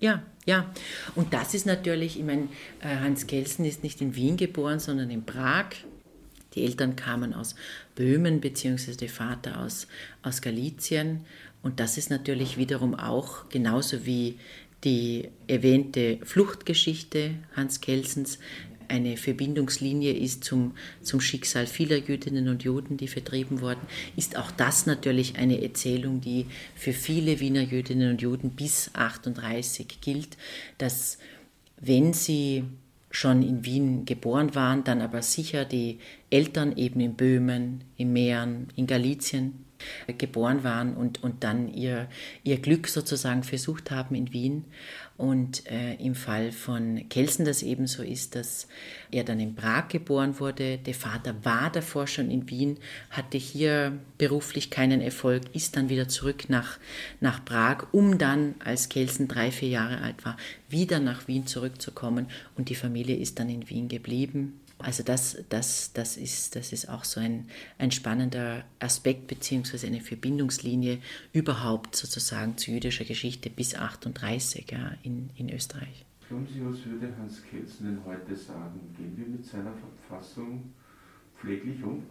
Ja, 0.00 0.22
ja. 0.44 0.72
Und 1.14 1.32
das 1.32 1.54
ist 1.54 1.66
natürlich, 1.66 2.18
ich 2.18 2.24
meine, 2.24 2.48
äh, 2.80 2.96
Hans 2.96 3.26
Kelsen 3.26 3.64
ist 3.64 3.82
nicht 3.82 4.00
in 4.00 4.14
Wien 4.14 4.36
geboren, 4.36 4.78
sondern 4.78 5.10
in 5.10 5.24
Prag. 5.24 5.66
Die 6.54 6.64
Eltern 6.64 6.96
kamen 6.96 7.34
aus 7.34 7.54
Böhmen, 7.94 8.40
beziehungsweise 8.40 8.98
der 8.98 9.08
Vater 9.08 9.60
aus, 9.60 9.86
aus 10.22 10.40
Galizien. 10.40 11.24
Und 11.62 11.80
das 11.80 11.98
ist 11.98 12.10
natürlich 12.10 12.56
wiederum 12.56 12.94
auch, 12.94 13.48
genauso 13.48 14.06
wie 14.06 14.38
die 14.84 15.28
erwähnte 15.48 16.18
Fluchtgeschichte 16.22 17.34
Hans 17.54 17.80
Kelsens, 17.80 18.38
eine 18.88 19.16
Verbindungslinie 19.16 20.12
ist 20.12 20.44
zum, 20.44 20.72
zum 21.02 21.20
Schicksal 21.20 21.66
vieler 21.66 21.96
Jüdinnen 21.96 22.48
und 22.48 22.64
Juden, 22.64 22.96
die 22.96 23.08
vertrieben 23.08 23.60
wurden, 23.60 23.86
ist 24.16 24.36
auch 24.36 24.50
das 24.50 24.86
natürlich 24.86 25.36
eine 25.36 25.62
Erzählung, 25.62 26.20
die 26.20 26.46
für 26.74 26.92
viele 26.92 27.40
Wiener 27.40 27.62
Jüdinnen 27.62 28.10
und 28.10 28.22
Juden 28.22 28.50
bis 28.50 28.90
38 28.94 30.00
gilt, 30.00 30.36
dass 30.78 31.18
wenn 31.78 32.12
sie 32.12 32.64
schon 33.10 33.42
in 33.42 33.64
Wien 33.64 34.04
geboren 34.04 34.54
waren, 34.54 34.84
dann 34.84 35.00
aber 35.00 35.22
sicher 35.22 35.64
die 35.64 36.00
Eltern 36.30 36.76
eben 36.76 37.00
in 37.00 37.14
Böhmen, 37.14 37.84
in 37.96 38.12
Mähren, 38.12 38.68
in 38.76 38.86
Galizien 38.86 39.64
geboren 40.18 40.64
waren 40.64 40.96
und, 40.96 41.22
und 41.22 41.44
dann 41.44 41.72
ihr, 41.72 42.08
ihr 42.44 42.58
Glück 42.58 42.88
sozusagen 42.88 43.42
versucht 43.42 43.90
haben 43.90 44.14
in 44.14 44.32
Wien. 44.32 44.64
Und 45.16 45.66
äh, 45.70 45.94
im 45.94 46.14
Fall 46.14 46.52
von 46.52 47.08
Kelsen 47.08 47.46
das 47.46 47.62
ebenso 47.62 48.02
ist, 48.02 48.34
dass 48.34 48.68
er 49.10 49.24
dann 49.24 49.40
in 49.40 49.54
Prag 49.54 49.88
geboren 49.88 50.38
wurde. 50.38 50.76
Der 50.76 50.92
Vater 50.94 51.34
war 51.42 51.70
davor 51.72 52.06
schon 52.06 52.30
in 52.30 52.50
Wien, 52.50 52.76
hatte 53.10 53.38
hier 53.38 53.98
beruflich 54.18 54.70
keinen 54.70 55.00
Erfolg, 55.00 55.42
ist 55.54 55.76
dann 55.76 55.88
wieder 55.88 56.08
zurück 56.08 56.48
nach, 56.48 56.78
nach 57.20 57.42
Prag, 57.44 57.86
um 57.92 58.18
dann, 58.18 58.56
als 58.62 58.90
Kelsen 58.90 59.26
drei, 59.26 59.50
vier 59.50 59.70
Jahre 59.70 60.02
alt 60.02 60.24
war, 60.26 60.36
wieder 60.68 61.00
nach 61.00 61.28
Wien 61.28 61.46
zurückzukommen. 61.46 62.26
Und 62.56 62.68
die 62.68 62.74
Familie 62.74 63.16
ist 63.16 63.38
dann 63.38 63.48
in 63.48 63.70
Wien 63.70 63.88
geblieben. 63.88 64.60
Also 64.78 65.02
das, 65.02 65.42
das, 65.48 65.92
das, 65.94 66.16
ist, 66.16 66.54
das 66.54 66.72
ist 66.72 66.88
auch 66.88 67.04
so 67.04 67.18
ein, 67.18 67.48
ein 67.78 67.90
spannender 67.90 68.64
Aspekt 68.78 69.26
beziehungsweise 69.26 69.86
eine 69.86 70.00
Verbindungslinie 70.00 70.98
überhaupt 71.32 71.96
sozusagen 71.96 72.58
zu 72.58 72.72
jüdischer 72.72 73.04
Geschichte 73.04 73.48
bis 73.48 73.74
38 73.74 74.70
ja, 74.70 74.92
in, 75.02 75.30
in 75.36 75.52
Österreich. 75.52 76.04
Glauben 76.28 76.46
Sie, 76.46 76.60
was 76.64 76.84
würde 76.84 77.16
Hans 77.16 77.42
Kelsen 77.48 77.86
denn 77.86 78.04
heute 78.04 78.36
sagen? 78.36 78.80
Gehen 78.96 79.16
wir 79.16 79.26
mit 79.26 79.46
seiner 79.46 79.72
Verfassung 80.08 80.72
pfleglich 81.40 81.82
um? 81.82 82.02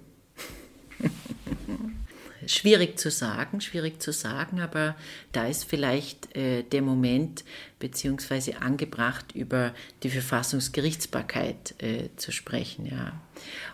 schwierig 2.47 2.99
zu 2.99 3.11
sagen, 3.11 3.61
schwierig 3.61 4.01
zu 4.01 4.11
sagen, 4.11 4.59
aber 4.59 4.95
da 5.31 5.47
ist 5.47 5.65
vielleicht 5.65 6.35
äh, 6.35 6.63
der 6.63 6.81
Moment 6.81 7.43
beziehungsweise 7.79 8.61
angebracht, 8.61 9.33
über 9.33 9.73
die 10.03 10.09
Verfassungsgerichtsbarkeit 10.09 11.75
äh, 11.81 12.09
zu 12.15 12.31
sprechen. 12.31 12.85
Ja. 12.85 13.19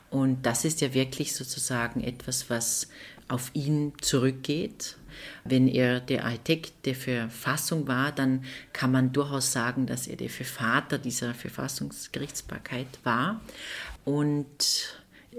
Und 0.09 0.45
das 0.45 0.65
ist 0.65 0.81
ja 0.81 0.93
wirklich 0.93 1.35
sozusagen 1.35 2.01
etwas, 2.01 2.49
was 2.49 2.89
auf 3.27 3.51
ihn 3.53 3.93
zurückgeht. 4.01 4.97
Wenn 5.43 5.67
er 5.67 5.99
der 5.99 6.25
Architekt 6.25 6.85
der 6.85 6.95
Verfassung 6.95 7.87
war, 7.87 8.11
dann 8.11 8.43
kann 8.73 8.91
man 8.91 9.13
durchaus 9.13 9.51
sagen, 9.51 9.85
dass 9.85 10.07
er 10.07 10.17
der 10.17 10.29
Vater 10.29 10.97
dieser 10.97 11.33
Verfassungsgerichtsbarkeit 11.33 12.87
war. 13.03 13.41
Und 14.03 14.95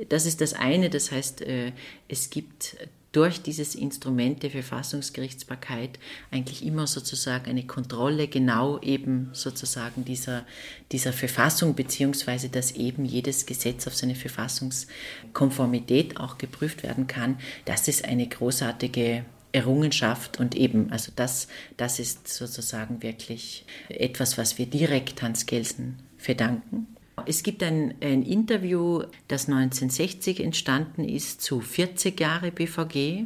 das 0.09 0.27
ist 0.27 0.41
das 0.41 0.55
eine, 0.55 0.91
das 0.91 1.11
heißt, 1.11 1.43
äh, 1.43 1.73
es 2.09 2.31
gibt 2.31 2.77
durch 3.13 3.43
dieses 3.43 3.75
Instrument 3.75 4.43
der 4.43 4.51
Verfassungsgerichtsbarkeit 4.51 5.99
eigentlich 6.31 6.65
immer 6.65 6.87
sozusagen 6.87 7.51
eine 7.51 7.67
Kontrolle 7.67 8.27
genau 8.27 8.81
eben 8.81 9.29
sozusagen 9.33 10.05
dieser, 10.05 10.47
dieser 10.91 11.13
Verfassung, 11.13 11.75
beziehungsweise 11.75 12.49
dass 12.49 12.73
eben 12.73 13.05
jedes 13.05 13.47
Gesetz 13.47 13.87
auf 13.87 13.95
seine 13.95 14.15
Verfassungskonformität 14.15 16.19
auch 16.19 16.39
geprüft 16.39 16.83
werden 16.83 17.07
kann. 17.07 17.39
Das 17.67 17.87
ist 17.87 18.07
eine 18.07 18.27
großartige 18.27 19.27
Errungenschaft 19.53 20.41
und 20.41 20.55
eben, 20.55 20.91
also 20.91 21.13
das, 21.15 21.49
das 21.77 21.99
ist 21.99 22.29
sozusagen 22.29 23.03
wirklich 23.03 23.67
etwas, 23.91 24.39
was 24.39 24.57
wir 24.57 24.67
direkt 24.67 25.21
Hans 25.21 25.45
Gelsen 25.45 25.99
verdanken. 26.17 26.92
Es 27.27 27.43
gibt 27.43 27.63
ein, 27.63 27.95
ein, 28.01 28.23
Interview, 28.23 29.03
das 29.29 29.47
1960 29.47 30.41
entstanden 30.41 31.05
ist 31.05 31.43
zu 31.43 31.61
40 31.61 32.19
Jahre 32.19 32.51
BVG. 32.51 33.25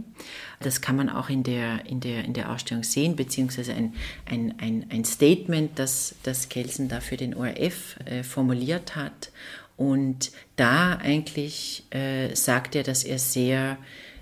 Das 0.60 0.80
kann 0.80 0.96
man 0.96 1.08
auch 1.08 1.30
in 1.30 1.44
der, 1.44 1.86
in 1.86 2.00
der, 2.00 2.24
in 2.24 2.34
der 2.34 2.50
Ausstellung 2.50 2.82
sehen, 2.82 3.14
beziehungsweise 3.14 3.74
ein, 3.74 3.94
ein, 4.24 4.54
ein, 4.58 4.86
ein 4.90 5.04
Statement, 5.04 5.78
das, 5.78 6.16
das 6.24 6.48
Kelsen 6.48 6.88
da 6.88 7.00
für 7.00 7.16
den 7.16 7.34
ORF 7.34 7.96
äh, 8.04 8.22
formuliert 8.24 8.96
hat. 8.96 9.30
Und 9.76 10.32
da 10.56 10.96
eigentlich 10.96 11.84
äh, 11.90 12.34
sagt 12.34 12.74
er, 12.74 12.82
dass 12.82 13.04
er 13.04 13.18
sehr 13.18 13.78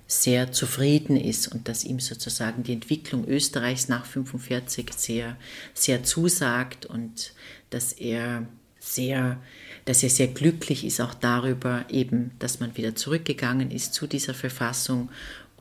sehr 0.07 0.53
zufrieden 0.53 1.17
ist 1.17 1.49
und 1.49 1.67
dass 1.67 1.83
ihm 1.83 1.99
sozusagen 1.99 2.63
die 2.63 2.75
Entwicklung 2.75 3.27
Österreichs 3.27 3.89
nach 3.89 4.05
1945 4.05 4.93
sehr, 4.93 5.37
sehr 5.73 6.03
zusagt 6.05 6.85
und 6.85 7.33
dass 7.71 7.93
er 7.93 8.47
sehr, 8.85 9.39
dass 9.85 10.03
er 10.03 10.11
sehr 10.11 10.29
glücklich 10.29 10.85
ist 10.85 11.01
auch 11.01 11.15
darüber 11.15 11.85
eben, 11.89 12.33
dass 12.39 12.61
man 12.61 12.77
wieder 12.77 12.95
zurückgegangen 12.95 13.71
ist 13.71 13.95
zu 13.95 14.07
dieser 14.07 14.35
Verfassung 14.35 15.11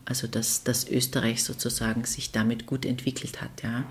also 0.06 0.28
dass, 0.28 0.64
dass 0.64 0.90
Österreich 0.90 1.44
sozusagen 1.44 2.04
sich 2.04 2.32
damit 2.32 2.66
gut 2.66 2.86
entwickelt 2.86 3.42
hat. 3.42 3.64
Ja. 3.64 3.86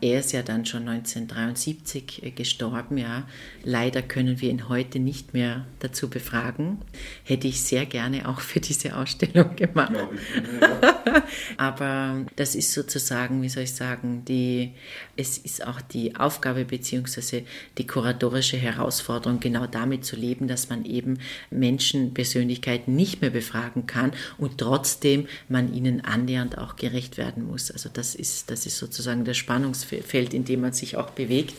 Er 0.00 0.20
ist 0.20 0.32
ja 0.32 0.42
dann 0.42 0.64
schon 0.64 0.88
1973 0.88 2.22
äh, 2.22 2.30
gestorben. 2.30 2.98
Ja. 2.98 3.26
Leider 3.64 4.02
können 4.02 4.40
wir 4.40 4.50
ihn 4.50 4.68
heute 4.68 4.98
nicht 4.98 5.34
mehr 5.34 5.66
dazu 5.80 6.08
befragen. 6.08 6.78
Hätte 7.24 7.48
ich 7.48 7.62
sehr 7.62 7.86
gerne 7.86 8.28
auch 8.28 8.40
für 8.40 8.60
diese 8.60 8.96
Ausstellung 8.96 9.56
gemacht. 9.56 9.92
Aber 11.56 12.24
das 12.36 12.54
ist 12.54 12.72
sozusagen, 12.72 13.42
wie 13.42 13.48
soll 13.48 13.64
ich 13.64 13.74
sagen, 13.74 14.24
die, 14.24 14.72
es 15.16 15.38
ist 15.38 15.66
auch 15.66 15.80
die 15.80 16.14
Aufgabe 16.16 16.64
bzw. 16.64 17.42
die 17.78 17.86
kuratorische 17.86 18.56
Herausforderung, 18.56 19.40
genau 19.40 19.66
damit 19.66 20.04
zu 20.04 20.14
leben, 20.14 20.46
dass 20.46 20.68
man 20.68 20.84
eben 20.84 21.18
Menschen, 21.50 22.14
Persönlichkeiten 22.14 22.94
nicht 22.94 23.20
mehr 23.20 23.30
befragen 23.30 23.86
kann 23.86 24.12
und 24.38 24.58
trotzdem 24.58 25.26
man 25.48 25.55
ihnen 25.72 26.02
annähernd 26.02 26.58
auch 26.58 26.76
gerecht 26.76 27.16
werden 27.16 27.46
muss. 27.46 27.70
Also 27.70 27.88
das 27.88 28.14
ist, 28.14 28.50
das 28.50 28.66
ist 28.66 28.78
sozusagen 28.78 29.24
das 29.24 29.36
Spannungsfeld, 29.36 30.34
in 30.34 30.44
dem 30.44 30.60
man 30.60 30.72
sich 30.72 30.96
auch 30.96 31.10
bewegt. 31.10 31.54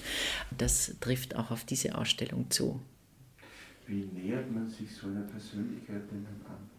Das 0.57 0.95
trifft 0.99 1.35
auch 1.35 1.51
auf 1.51 1.63
diese 1.63 1.97
Ausstellung 1.97 2.49
zu. 2.49 2.79
Wie 3.87 4.05
nähert 4.13 4.51
man 4.51 4.69
sich 4.69 4.93
so 4.93 5.07
einer 5.07 5.21
Persönlichkeit 5.21 6.03
denn 6.11 6.25
an? 6.47 6.69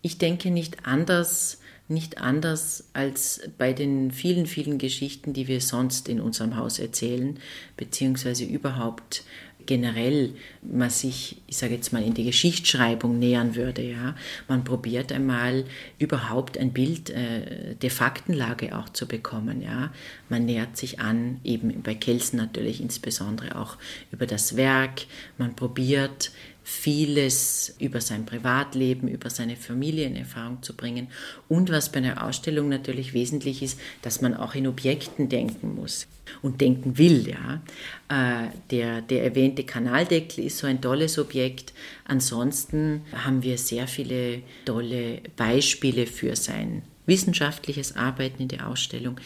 Ich 0.00 0.18
denke 0.18 0.50
nicht 0.50 0.86
anders, 0.86 1.60
nicht 1.88 2.18
anders 2.18 2.88
als 2.92 3.40
bei 3.58 3.72
den 3.72 4.12
vielen, 4.12 4.46
vielen 4.46 4.78
Geschichten, 4.78 5.32
die 5.32 5.48
wir 5.48 5.60
sonst 5.60 6.08
in 6.08 6.20
unserem 6.20 6.56
Haus 6.56 6.78
erzählen, 6.78 7.38
beziehungsweise 7.76 8.44
überhaupt 8.44 9.24
generell 9.68 10.32
man 10.62 10.88
sich, 10.88 11.42
ich 11.46 11.58
sage 11.58 11.74
jetzt 11.74 11.92
mal, 11.92 12.02
in 12.02 12.14
die 12.14 12.24
Geschichtsschreibung 12.24 13.18
nähern 13.18 13.54
würde. 13.54 13.82
Ja? 13.82 14.16
Man 14.48 14.64
probiert 14.64 15.12
einmal 15.12 15.66
überhaupt 15.98 16.56
ein 16.56 16.72
Bild 16.72 17.10
äh, 17.10 17.74
der 17.74 17.90
Faktenlage 17.90 18.76
auch 18.76 18.88
zu 18.88 19.06
bekommen. 19.06 19.60
Ja? 19.60 19.92
Man 20.30 20.46
nähert 20.46 20.78
sich 20.78 21.00
an, 21.00 21.40
eben 21.44 21.82
bei 21.82 21.94
Kelsen 21.94 22.38
natürlich 22.38 22.80
insbesondere 22.80 23.56
auch 23.56 23.76
über 24.10 24.26
das 24.26 24.56
Werk. 24.56 25.02
Man 25.36 25.54
probiert 25.54 26.32
vieles 26.68 27.74
über 27.78 28.02
sein 28.02 28.26
Privatleben, 28.26 29.08
über 29.08 29.30
seine 29.30 29.56
Familie 29.56 30.04
in 30.04 30.16
Erfahrung 30.16 30.62
zu 30.62 30.76
bringen. 30.76 31.08
Und 31.48 31.70
was 31.70 31.90
bei 31.90 31.96
einer 31.96 32.22
Ausstellung 32.22 32.68
natürlich 32.68 33.14
wesentlich 33.14 33.62
ist, 33.62 33.80
dass 34.02 34.20
man 34.20 34.34
auch 34.34 34.54
in 34.54 34.66
Objekten 34.66 35.30
denken 35.30 35.74
muss 35.74 36.06
und 36.42 36.60
denken 36.60 36.98
will. 36.98 37.26
Ja. 37.26 37.62
Äh, 38.10 38.48
der, 38.70 39.00
der 39.00 39.24
erwähnte 39.24 39.64
Kanaldeckel 39.64 40.44
ist 40.44 40.58
so 40.58 40.66
ein 40.66 40.82
tolles 40.82 41.18
Objekt. 41.18 41.72
Ansonsten 42.04 43.00
haben 43.12 43.42
wir 43.42 43.56
sehr 43.56 43.88
viele 43.88 44.42
tolle 44.66 45.22
Beispiele 45.36 46.06
für 46.06 46.36
sein 46.36 46.82
wissenschaftliches 47.08 47.96
Arbeiten 47.96 48.42
in 48.42 48.48
der 48.48 48.68
Ausstellung, 48.68 49.16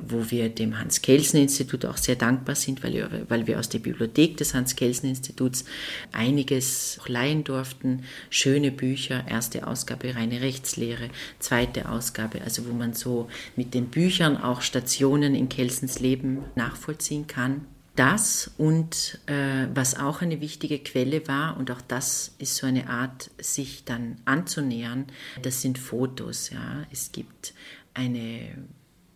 wo 0.00 0.30
wir 0.30 0.48
dem 0.48 0.78
Hans-Kelsen-Institut 0.78 1.84
auch 1.84 1.98
sehr 1.98 2.16
dankbar 2.16 2.54
sind, 2.54 2.82
weil 2.82 2.94
wir, 2.94 3.10
weil 3.28 3.46
wir 3.46 3.58
aus 3.58 3.68
der 3.68 3.80
Bibliothek 3.80 4.38
des 4.38 4.54
Hans-Kelsen-Instituts 4.54 5.64
einiges 6.12 7.00
leihen 7.06 7.44
durften. 7.44 8.04
Schöne 8.30 8.70
Bücher, 8.70 9.24
erste 9.28 9.66
Ausgabe 9.66 10.14
reine 10.14 10.40
Rechtslehre, 10.40 11.10
zweite 11.38 11.90
Ausgabe, 11.90 12.40
also 12.42 12.66
wo 12.66 12.72
man 12.72 12.94
so 12.94 13.28
mit 13.56 13.74
den 13.74 13.88
Büchern 13.88 14.36
auch 14.36 14.62
Stationen 14.62 15.34
in 15.34 15.48
Kelsens 15.48 16.00
Leben 16.00 16.44
nachvollziehen 16.54 17.26
kann. 17.26 17.66
Das 17.94 18.50
und 18.56 19.20
äh, 19.26 19.66
was 19.74 19.98
auch 19.98 20.22
eine 20.22 20.40
wichtige 20.40 20.78
Quelle 20.78 21.28
war, 21.28 21.58
und 21.58 21.70
auch 21.70 21.82
das 21.82 22.34
ist 22.38 22.56
so 22.56 22.66
eine 22.66 22.88
Art, 22.88 23.30
sich 23.38 23.84
dann 23.84 24.16
anzunähern, 24.24 25.06
das 25.42 25.60
sind 25.60 25.78
Fotos. 25.78 26.50
Ja. 26.50 26.86
Es 26.90 27.12
gibt 27.12 27.52
eine 27.92 28.56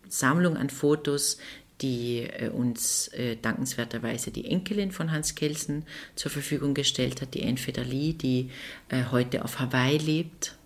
Sammlung 0.07 0.57
an 0.57 0.69
Fotos, 0.69 1.39
die 1.81 2.19
äh, 2.19 2.49
uns 2.49 3.07
äh, 3.09 3.35
dankenswerterweise 3.35 4.31
die 4.31 4.45
Enkelin 4.45 4.91
von 4.91 5.11
Hans 5.11 5.33
Kelsen 5.33 5.85
zur 6.15 6.31
Verfügung 6.31 6.73
gestellt 6.73 7.21
hat, 7.21 7.33
die 7.33 7.43
Anne 7.43 7.57
Federli, 7.57 8.13
die 8.13 8.51
äh, 8.89 9.05
heute 9.11 9.43
auf 9.43 9.59
Hawaii 9.59 9.97
lebt 9.97 10.56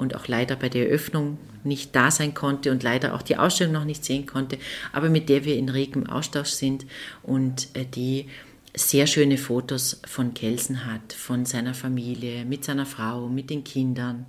und 0.00 0.14
auch 0.14 0.26
leider 0.26 0.56
bei 0.56 0.68
der 0.68 0.88
Eröffnung 0.88 1.38
nicht 1.62 1.94
da 1.94 2.10
sein 2.10 2.34
konnte 2.34 2.70
und 2.72 2.82
leider 2.82 3.14
auch 3.14 3.22
die 3.22 3.36
Ausstellung 3.36 3.74
noch 3.74 3.84
nicht 3.84 4.04
sehen 4.04 4.26
konnte, 4.26 4.58
aber 4.92 5.10
mit 5.10 5.28
der 5.28 5.44
wir 5.44 5.56
in 5.56 5.68
regem 5.68 6.06
Austausch 6.06 6.50
sind 6.50 6.86
und 7.22 7.68
äh, 7.74 7.84
die 7.84 8.26
sehr 8.74 9.06
schöne 9.06 9.36
Fotos 9.36 10.00
von 10.06 10.32
Kelsen 10.34 10.86
hat, 10.86 11.12
von 11.12 11.44
seiner 11.44 11.74
Familie, 11.74 12.44
mit 12.44 12.64
seiner 12.64 12.86
Frau, 12.86 13.28
mit 13.28 13.50
den 13.50 13.64
Kindern. 13.64 14.26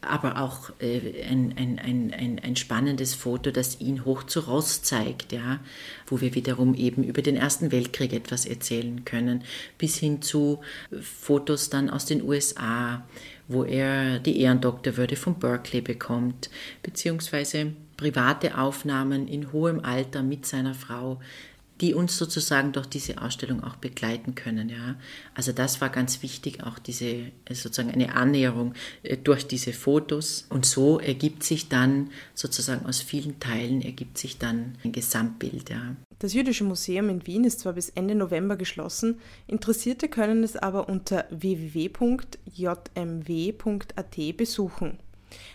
aber 0.00 0.40
auch 0.40 0.70
äh, 0.78 1.24
ein, 1.24 1.54
ein, 1.56 1.80
ein, 1.80 2.40
ein, 2.40 2.54
spannendes 2.54 3.14
Foto, 3.14 3.50
das 3.50 3.80
ihn 3.80 4.04
hoch 4.04 4.22
zu 4.22 4.38
Ross 4.40 4.82
zeigt, 4.82 5.32
ja, 5.32 5.58
wo 6.06 6.20
wir 6.20 6.36
wiederum 6.36 6.74
eben 6.74 7.02
über 7.02 7.20
den 7.20 7.34
Ersten 7.34 7.72
Weltkrieg 7.72 8.12
etwas 8.12 8.46
erzählen 8.46 9.04
können, 9.04 9.42
bis 9.76 9.96
hin 9.96 10.22
zu 10.22 10.60
Fotos 11.02 11.68
dann 11.68 11.90
aus 11.90 12.04
den 12.04 12.22
USA, 12.22 13.04
wo 13.48 13.64
er 13.64 14.18
die 14.18 14.40
Ehrendoktorwürde 14.40 15.16
von 15.16 15.38
Berkeley 15.38 15.80
bekommt, 15.80 16.50
beziehungsweise 16.82 17.72
private 17.96 18.56
Aufnahmen 18.58 19.26
in 19.26 19.52
hohem 19.52 19.80
Alter 19.80 20.22
mit 20.22 20.46
seiner 20.46 20.74
Frau, 20.74 21.20
die 21.80 21.94
uns 21.94 22.18
sozusagen 22.18 22.72
durch 22.72 22.86
diese 22.86 23.22
Ausstellung 23.22 23.62
auch 23.62 23.76
begleiten 23.76 24.34
können. 24.34 24.68
Ja. 24.68 24.96
Also 25.34 25.52
das 25.52 25.80
war 25.80 25.90
ganz 25.90 26.22
wichtig, 26.22 26.64
auch 26.64 26.78
diese 26.78 27.06
äh, 27.06 27.30
sozusagen 27.54 27.90
eine 27.90 28.14
Annäherung 28.14 28.74
äh, 29.02 29.16
durch 29.16 29.46
diese 29.46 29.72
Fotos. 29.72 30.46
Und 30.48 30.66
so 30.66 30.98
ergibt 30.98 31.44
sich 31.44 31.68
dann 31.68 32.10
sozusagen 32.34 32.86
aus 32.86 33.00
vielen 33.00 33.38
Teilen 33.40 33.82
ergibt 33.82 34.18
sich 34.18 34.38
dann 34.38 34.76
ein 34.84 34.92
Gesamtbild. 34.92 35.70
Ja. 35.70 35.96
Das 36.18 36.34
Jüdische 36.34 36.64
Museum 36.64 37.08
in 37.08 37.26
Wien 37.26 37.44
ist 37.44 37.60
zwar 37.60 37.74
bis 37.74 37.90
Ende 37.90 38.14
November 38.14 38.56
geschlossen, 38.56 39.20
Interessierte 39.46 40.08
können 40.08 40.42
es 40.42 40.56
aber 40.56 40.88
unter 40.88 41.26
www.jmw.at 41.30 42.06
besuchen. 44.36 44.98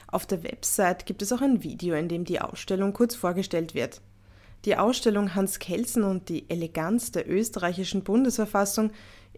Auf 0.08 0.26
der 0.26 0.44
Website 0.44 1.06
gibt 1.06 1.22
es 1.22 1.34
auch 1.34 1.42
ein 1.42 1.64
Video, 1.64 1.96
in 1.96 2.08
dem 2.08 2.24
die 2.24 2.40
Ausstellung 2.40 2.94
kurz 2.94 3.16
vorgestellt 3.16 3.74
wird. 3.74 4.00
Die 4.66 4.78
Ausstellung 4.78 5.36
Hans 5.36 5.60
Kelsen 5.60 6.04
und 6.04 6.30
die 6.30 6.50
Eleganz 6.50 7.12
der 7.12 7.30
österreichischen 7.30 8.04
Bundesverfassung 8.04 8.92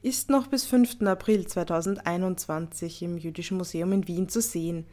ist 0.04 0.30
noch 0.30 0.46
bis 0.46 0.66
5. 0.66 1.02
April 1.02 1.48
2021 1.48 3.02
im 3.02 3.18
Jüdischen 3.18 3.58
Museum 3.58 3.92
in 3.92 4.08
Wien 4.08 4.30
zu 4.30 4.40
sehen. 4.40 4.86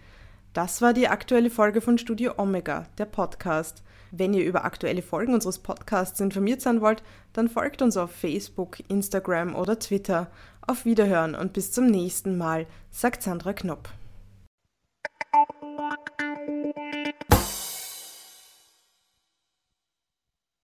Das 0.55 0.81
war 0.81 0.95
die 0.95 1.09
aktuelle 1.09 1.51
Folge 1.51 1.83
von 1.83 1.99
Studio 1.99 2.33
Omega, 2.39 2.87
der 2.97 3.05
Podcast. 3.05 3.83
Wenn 4.11 4.33
ihr 4.33 4.45
über 4.45 4.65
aktuelle 4.65 5.03
Folgen 5.03 5.35
unseres 5.35 5.59
Podcasts 5.59 6.21
informiert 6.21 6.63
sein 6.63 6.81
wollt, 6.81 7.03
dann 7.35 7.51
folgt 7.51 7.83
uns 7.83 7.99
auf 7.99 8.11
Facebook, 8.11 8.79
Instagram 8.89 9.55
oder 9.55 9.79
Twitter. 9.79 10.31
Auf 10.67 10.87
Wiederhören 10.87 11.35
und 11.35 11.53
bis 11.53 11.73
zum 11.73 11.87
nächsten 11.87 12.39
Mal, 12.39 12.67
sagt 12.91 13.23
Sandra 13.23 13.53
Knopp. 13.53 13.91